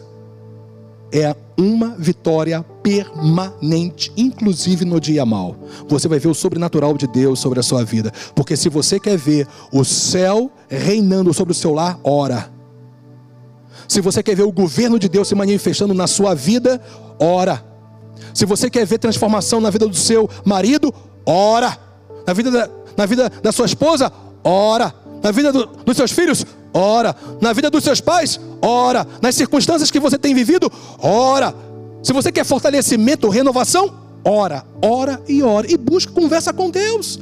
[1.12, 5.54] é uma vitória permanente, inclusive no dia mal.
[5.88, 9.18] Você vai ver o sobrenatural de Deus sobre a sua vida, porque se você quer
[9.18, 12.61] ver o céu reinando sobre o seu lar, ora.
[13.92, 16.80] Se você quer ver o governo de Deus se manifestando na sua vida,
[17.18, 17.62] ora.
[18.32, 20.94] Se você quer ver transformação na vida do seu marido,
[21.26, 21.76] ora.
[22.26, 24.10] Na vida da, na vida da sua esposa,
[24.42, 24.94] ora.
[25.22, 27.14] Na vida do, dos seus filhos, ora.
[27.38, 29.06] Na vida dos seus pais, ora.
[29.20, 31.54] Nas circunstâncias que você tem vivido, ora.
[32.02, 33.92] Se você quer fortalecimento, renovação,
[34.24, 35.70] ora, ora e ora.
[35.70, 37.20] E busca conversa com Deus.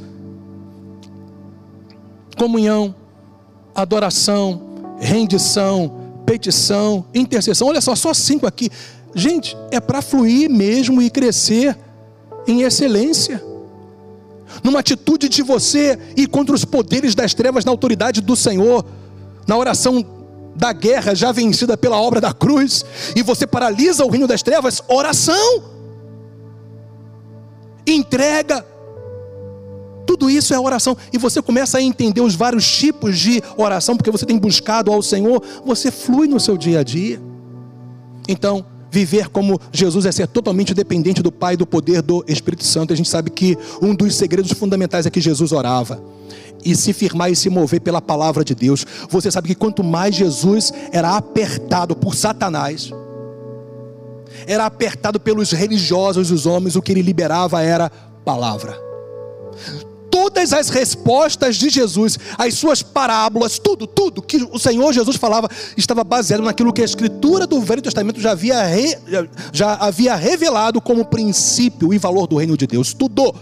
[2.37, 2.95] Comunhão,
[3.75, 4.61] adoração,
[5.01, 6.00] rendição,
[6.31, 7.67] petição, intercessão.
[7.67, 8.69] Olha só, só cinco aqui.
[9.13, 11.77] Gente, é para fluir mesmo e crescer
[12.47, 13.43] em excelência.
[14.63, 18.85] Numa atitude de você ir contra os poderes das trevas na autoridade do Senhor,
[19.45, 20.05] na oração
[20.55, 24.81] da guerra já vencida pela obra da cruz, e você paralisa o reino das trevas,
[24.87, 25.63] oração.
[27.85, 28.65] Entrega
[30.05, 30.95] tudo isso é oração.
[31.11, 35.01] E você começa a entender os vários tipos de oração, porque você tem buscado ao
[35.01, 37.21] Senhor, você flui no seu dia a dia.
[38.27, 42.93] Então, viver como Jesus é ser totalmente dependente do Pai, do poder do Espírito Santo.
[42.93, 46.01] A gente sabe que um dos segredos fundamentais é que Jesus orava.
[46.63, 48.85] E se firmar e se mover pela palavra de Deus.
[49.09, 52.91] Você sabe que quanto mais Jesus era apertado por Satanás,
[54.45, 57.91] era apertado pelos religiosos, os homens, o que ele liberava era
[58.23, 58.91] palavra
[60.21, 65.49] todas as respostas de Jesus, as suas parábolas, tudo, tudo que o Senhor Jesus falava,
[65.75, 68.95] estava baseado naquilo que a Escritura do Velho Testamento já havia, re,
[69.51, 72.93] já havia revelado como princípio e valor do reino de Deus.
[72.93, 73.33] Tudo.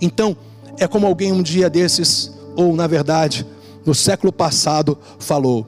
[0.00, 0.36] Então,
[0.78, 3.46] é como alguém um dia desses, ou na verdade,
[3.86, 5.66] no século passado, falou.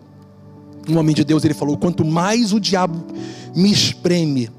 [0.89, 3.01] Um homem de Deus, ele falou: quanto mais o diabo
[3.55, 4.51] me espreme,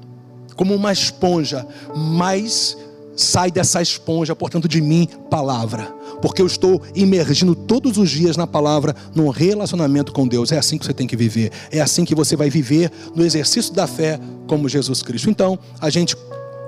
[0.56, 2.74] como uma esponja, mais
[3.16, 5.94] sai dessa esponja, portanto, de mim, palavra.
[6.20, 10.52] Porque eu estou imergindo todos os dias na palavra, num relacionamento com Deus.
[10.52, 11.52] É assim que você tem que viver.
[11.70, 15.30] É assim que você vai viver no exercício da fé como Jesus Cristo.
[15.30, 16.16] Então, a gente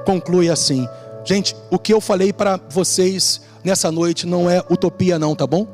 [0.05, 0.87] conclui assim.
[1.25, 5.67] Gente, o que eu falei para vocês nessa noite não é utopia, não, tá bom?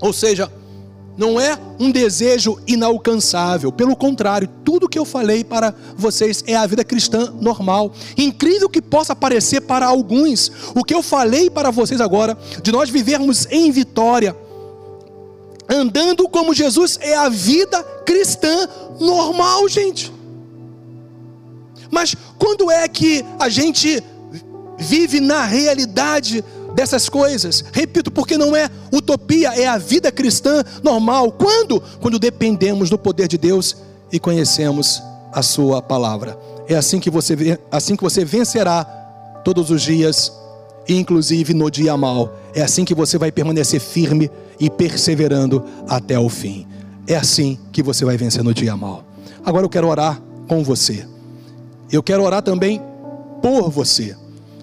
[0.00, 0.50] Ou seja,
[1.16, 3.72] não é um desejo inalcançável.
[3.72, 7.92] Pelo contrário, tudo que eu falei para vocês é a vida cristã normal.
[8.16, 12.90] Incrível que possa parecer para alguns, o que eu falei para vocês agora, de nós
[12.90, 14.36] vivermos em vitória,
[15.68, 18.68] andando como Jesus, é a vida cristã
[19.00, 20.12] normal, gente.
[21.90, 24.02] Mas quando é que a gente
[24.78, 26.44] vive na realidade
[26.76, 27.64] dessas coisas.
[27.72, 31.32] Repito, porque não é utopia, é a vida cristã normal.
[31.32, 31.82] Quando?
[32.00, 33.78] Quando dependemos do poder de Deus
[34.12, 35.02] e conhecemos
[35.32, 36.38] a sua palavra.
[36.68, 38.84] É assim que você assim que você vencerá
[39.42, 40.30] todos os dias,
[40.86, 42.36] inclusive no dia mal.
[42.54, 46.66] É assim que você vai permanecer firme e perseverando até o fim.
[47.06, 49.02] É assim que você vai vencer no dia mal.
[49.44, 51.06] Agora eu quero orar com você.
[51.90, 52.82] Eu quero orar também
[53.40, 54.14] por você.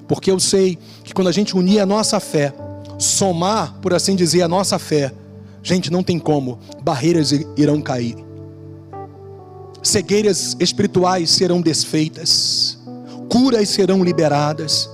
[0.07, 2.53] Porque eu sei que quando a gente unir a nossa fé,
[2.97, 5.11] somar, por assim dizer, a nossa fé,
[5.61, 8.15] gente, não tem como, barreiras irão cair,
[9.81, 12.77] cegueiras espirituais serão desfeitas,
[13.29, 14.89] curas serão liberadas,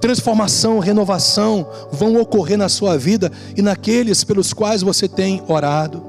[0.00, 6.02] transformação, renovação vão ocorrer na sua vida e naqueles pelos quais você tem orado.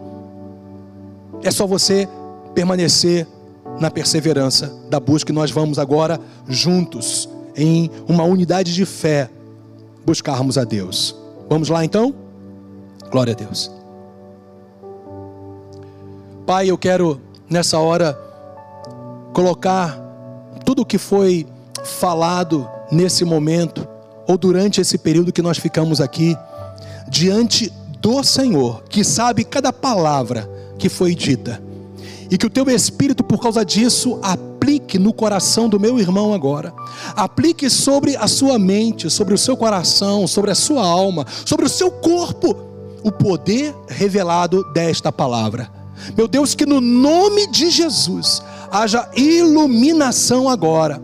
[1.44, 2.08] É só você
[2.54, 3.28] permanecer
[3.80, 9.30] na perseverança da busca e nós vamos agora juntos em uma unidade de fé,
[10.06, 11.16] buscarmos a Deus.
[11.50, 12.14] Vamos lá então?
[13.12, 13.72] Glória a Deus.
[16.46, 18.18] Pai, eu quero nessa hora
[19.34, 20.00] colocar
[20.64, 21.46] tudo o que foi
[21.84, 23.88] falado nesse momento,
[24.28, 26.36] ou durante esse período que nós ficamos aqui,
[27.08, 31.62] diante do Senhor, que sabe cada palavra que foi dita,
[32.30, 34.20] e que o teu Espírito, por causa disso,
[34.76, 36.74] aplique no coração do meu irmão agora.
[37.16, 41.70] Aplique sobre a sua mente, sobre o seu coração, sobre a sua alma, sobre o
[41.70, 42.56] seu corpo,
[43.04, 45.70] o poder revelado desta palavra.
[46.18, 51.02] Meu Deus, que no nome de Jesus haja iluminação agora.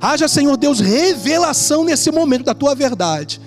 [0.00, 3.40] Haja, Senhor Deus, revelação nesse momento da tua verdade.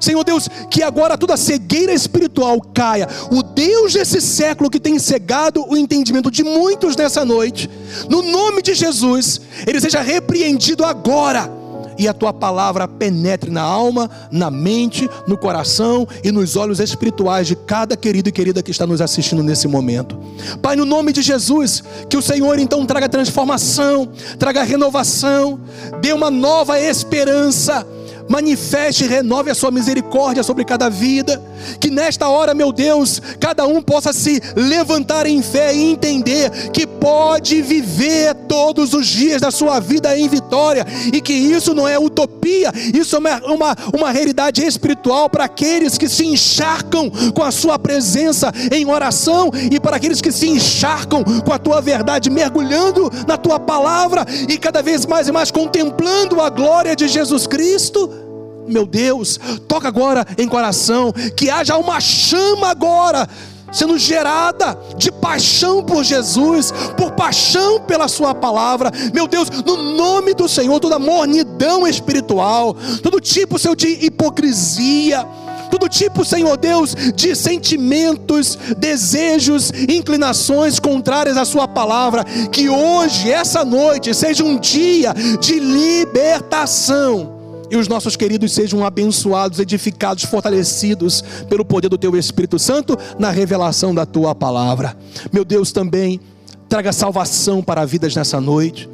[0.00, 3.08] Senhor Deus, que agora toda cegueira espiritual caia.
[3.30, 7.68] O Deus desse século que tem cegado o entendimento de muitos nessa noite,
[8.08, 11.60] no nome de Jesus, ele seja repreendido agora
[12.00, 17.46] e a tua palavra penetre na alma, na mente, no coração e nos olhos espirituais
[17.46, 20.18] de cada querido e querida que está nos assistindo nesse momento.
[20.62, 25.60] Pai, no nome de Jesus, que o Senhor então traga transformação, traga renovação,
[26.00, 27.86] dê uma nova esperança
[28.30, 31.42] manifeste e renove a sua misericórdia sobre cada vida.
[31.80, 36.86] Que nesta hora, meu Deus, cada um possa se levantar em fé e entender que
[36.86, 41.98] pode viver todos os dias da sua vida em vitória e que isso não é
[41.98, 47.50] utopia, isso é uma, uma, uma realidade espiritual para aqueles que se encharcam com a
[47.50, 53.10] sua presença em oração e para aqueles que se encharcam com a tua verdade, mergulhando
[53.26, 58.19] na tua palavra e cada vez mais e mais contemplando a glória de Jesus Cristo
[58.66, 63.28] meu Deus, toca agora em coração, que haja uma chama agora
[63.72, 68.90] sendo gerada de paixão por Jesus, por paixão pela Sua palavra.
[69.14, 75.26] Meu Deus, no nome do Senhor, toda mornidão espiritual, todo tipo, Senhor, de hipocrisia.
[75.70, 83.64] Todo tipo, Senhor Deus, de sentimentos, desejos, inclinações contrárias à Sua palavra, que hoje, essa
[83.64, 87.39] noite, seja um dia de libertação
[87.70, 93.30] e os nossos queridos sejam abençoados, edificados, fortalecidos pelo poder do Teu Espírito Santo na
[93.30, 94.96] revelação da Tua palavra.
[95.32, 96.20] Meu Deus, também
[96.68, 98.88] traga salvação para vidas nessa noite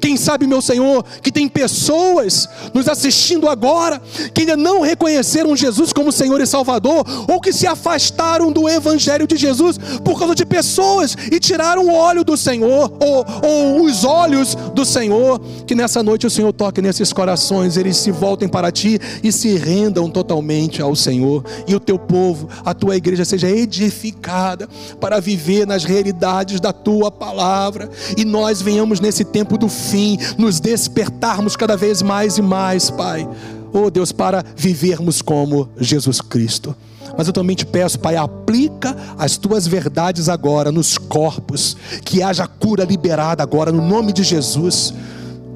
[0.00, 4.00] quem sabe, meu Senhor, que tem pessoas nos assistindo agora
[4.32, 9.26] que ainda não reconheceram Jesus como Senhor e Salvador, ou que se afastaram do Evangelho
[9.26, 14.04] de Jesus por causa de pessoas e tiraram o óleo do Senhor, ou, ou os
[14.04, 15.38] olhos do Senhor.
[15.66, 19.54] Que nessa noite o Senhor toque nesses corações, eles se voltem para Ti e se
[19.56, 24.66] rendam totalmente ao Senhor, e o Teu povo, a Tua igreja seja edificada
[24.98, 30.18] para viver nas realidades da Tua palavra, e nós venhamos nesse tempo do fim fim,
[30.38, 33.28] nos despertarmos cada vez mais e mais, Pai.
[33.72, 36.74] Oh Deus, para vivermos como Jesus Cristo.
[37.16, 42.46] Mas eu também te peço, Pai, aplica as tuas verdades agora nos corpos, que haja
[42.46, 44.94] cura liberada agora, no nome de Jesus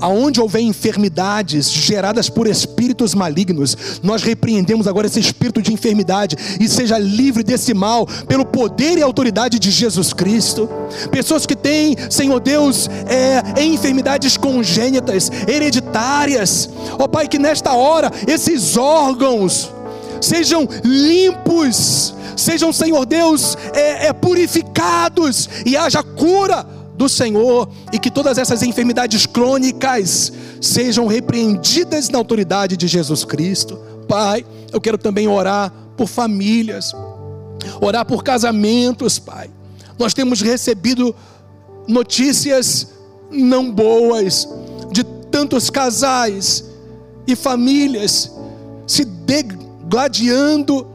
[0.00, 6.68] aonde houver enfermidades geradas por espíritos malignos, nós repreendemos agora esse espírito de enfermidade e
[6.68, 10.68] seja livre desse mal pelo poder e autoridade de Jesus Cristo.
[11.10, 16.68] Pessoas que têm, Senhor Deus, é, enfermidades congênitas, hereditárias,
[16.98, 19.70] ó oh, Pai, que nesta hora esses órgãos
[20.20, 28.10] sejam limpos, sejam, Senhor Deus, é, é, purificados e haja cura do Senhor e que
[28.10, 33.78] todas essas enfermidades crônicas sejam repreendidas na autoridade de Jesus Cristo.
[34.08, 36.92] Pai, eu quero também orar por famílias,
[37.80, 39.50] orar por casamentos, Pai.
[39.98, 41.14] Nós temos recebido
[41.86, 42.88] notícias
[43.30, 44.48] não boas
[44.92, 46.64] de tantos casais
[47.26, 48.30] e famílias
[48.86, 50.86] se degladiando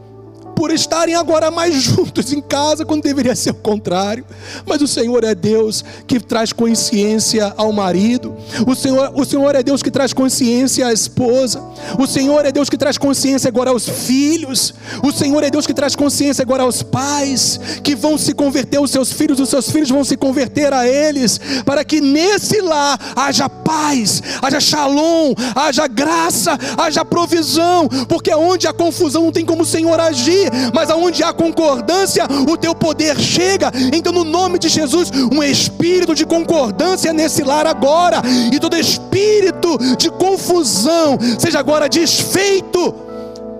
[0.60, 4.26] por estarem agora mais juntos em casa, quando deveria ser o contrário.
[4.66, 8.36] Mas o Senhor é Deus que traz consciência ao marido,
[8.66, 11.62] o Senhor, o Senhor é Deus que traz consciência à esposa,
[11.98, 15.72] o Senhor é Deus que traz consciência agora aos filhos, o Senhor é Deus que
[15.72, 19.88] traz consciência agora aos pais, que vão se converter aos seus filhos, os seus filhos
[19.88, 26.58] vão se converter a eles, para que nesse lar haja paz, haja shalom, haja graça,
[26.76, 31.32] haja provisão, porque onde há confusão não tem como o Senhor agir mas aonde há
[31.32, 33.70] concordância, o teu poder chega.
[33.92, 38.22] Então, no nome de Jesus, um espírito de concordância nesse lar agora,
[38.52, 42.94] e todo espírito de confusão seja agora desfeito,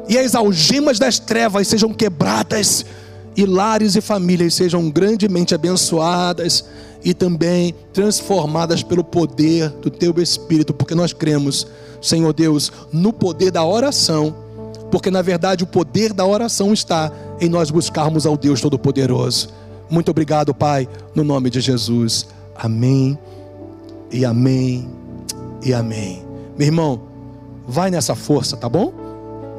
[0.09, 2.85] e as algemas das trevas sejam quebradas,
[3.37, 6.65] e lares e famílias sejam grandemente abençoadas.
[7.03, 11.67] E também transformadas pelo poder do teu Espírito, porque nós cremos,
[12.03, 14.35] Senhor Deus, no poder da oração
[14.91, 17.11] porque na verdade o poder da oração está
[17.41, 19.51] em nós buscarmos ao Deus Todo-Poderoso.
[19.89, 22.29] Muito obrigado, Pai, no nome de Jesus.
[22.57, 23.19] Amém,
[24.11, 24.89] e amém,
[25.65, 26.23] e amém.
[26.59, 27.01] Meu irmão,
[27.67, 28.93] vai nessa força, tá bom?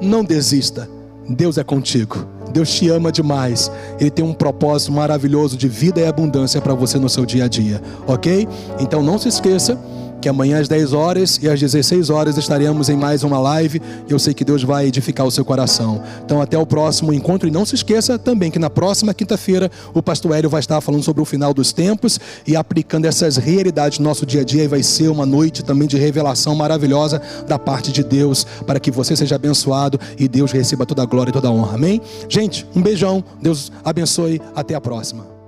[0.02, 0.90] Não desista,
[1.28, 2.26] Deus é contigo.
[2.52, 3.72] Deus te ama demais.
[4.00, 7.48] Ele tem um propósito maravilhoso de vida e abundância para você no seu dia a
[7.48, 8.48] dia, ok?
[8.80, 9.80] Então não se esqueça
[10.22, 14.20] que amanhã às 10 horas e às 16 horas estaremos em mais uma live eu
[14.20, 16.02] sei que Deus vai edificar o seu coração.
[16.24, 20.02] Então até o próximo encontro e não se esqueça também que na próxima quinta-feira o
[20.02, 24.06] pastor Hélio vai estar falando sobre o final dos tempos e aplicando essas realidades no
[24.06, 27.92] nosso dia a dia e vai ser uma noite também de revelação maravilhosa da parte
[27.92, 31.48] de Deus para que você seja abençoado e Deus receba toda a glória e toda
[31.48, 31.76] a honra.
[31.76, 32.02] Amém?
[32.30, 33.24] Gente, um beijão.
[33.42, 34.42] Deus abençoe.
[34.56, 35.41] Até a próxima.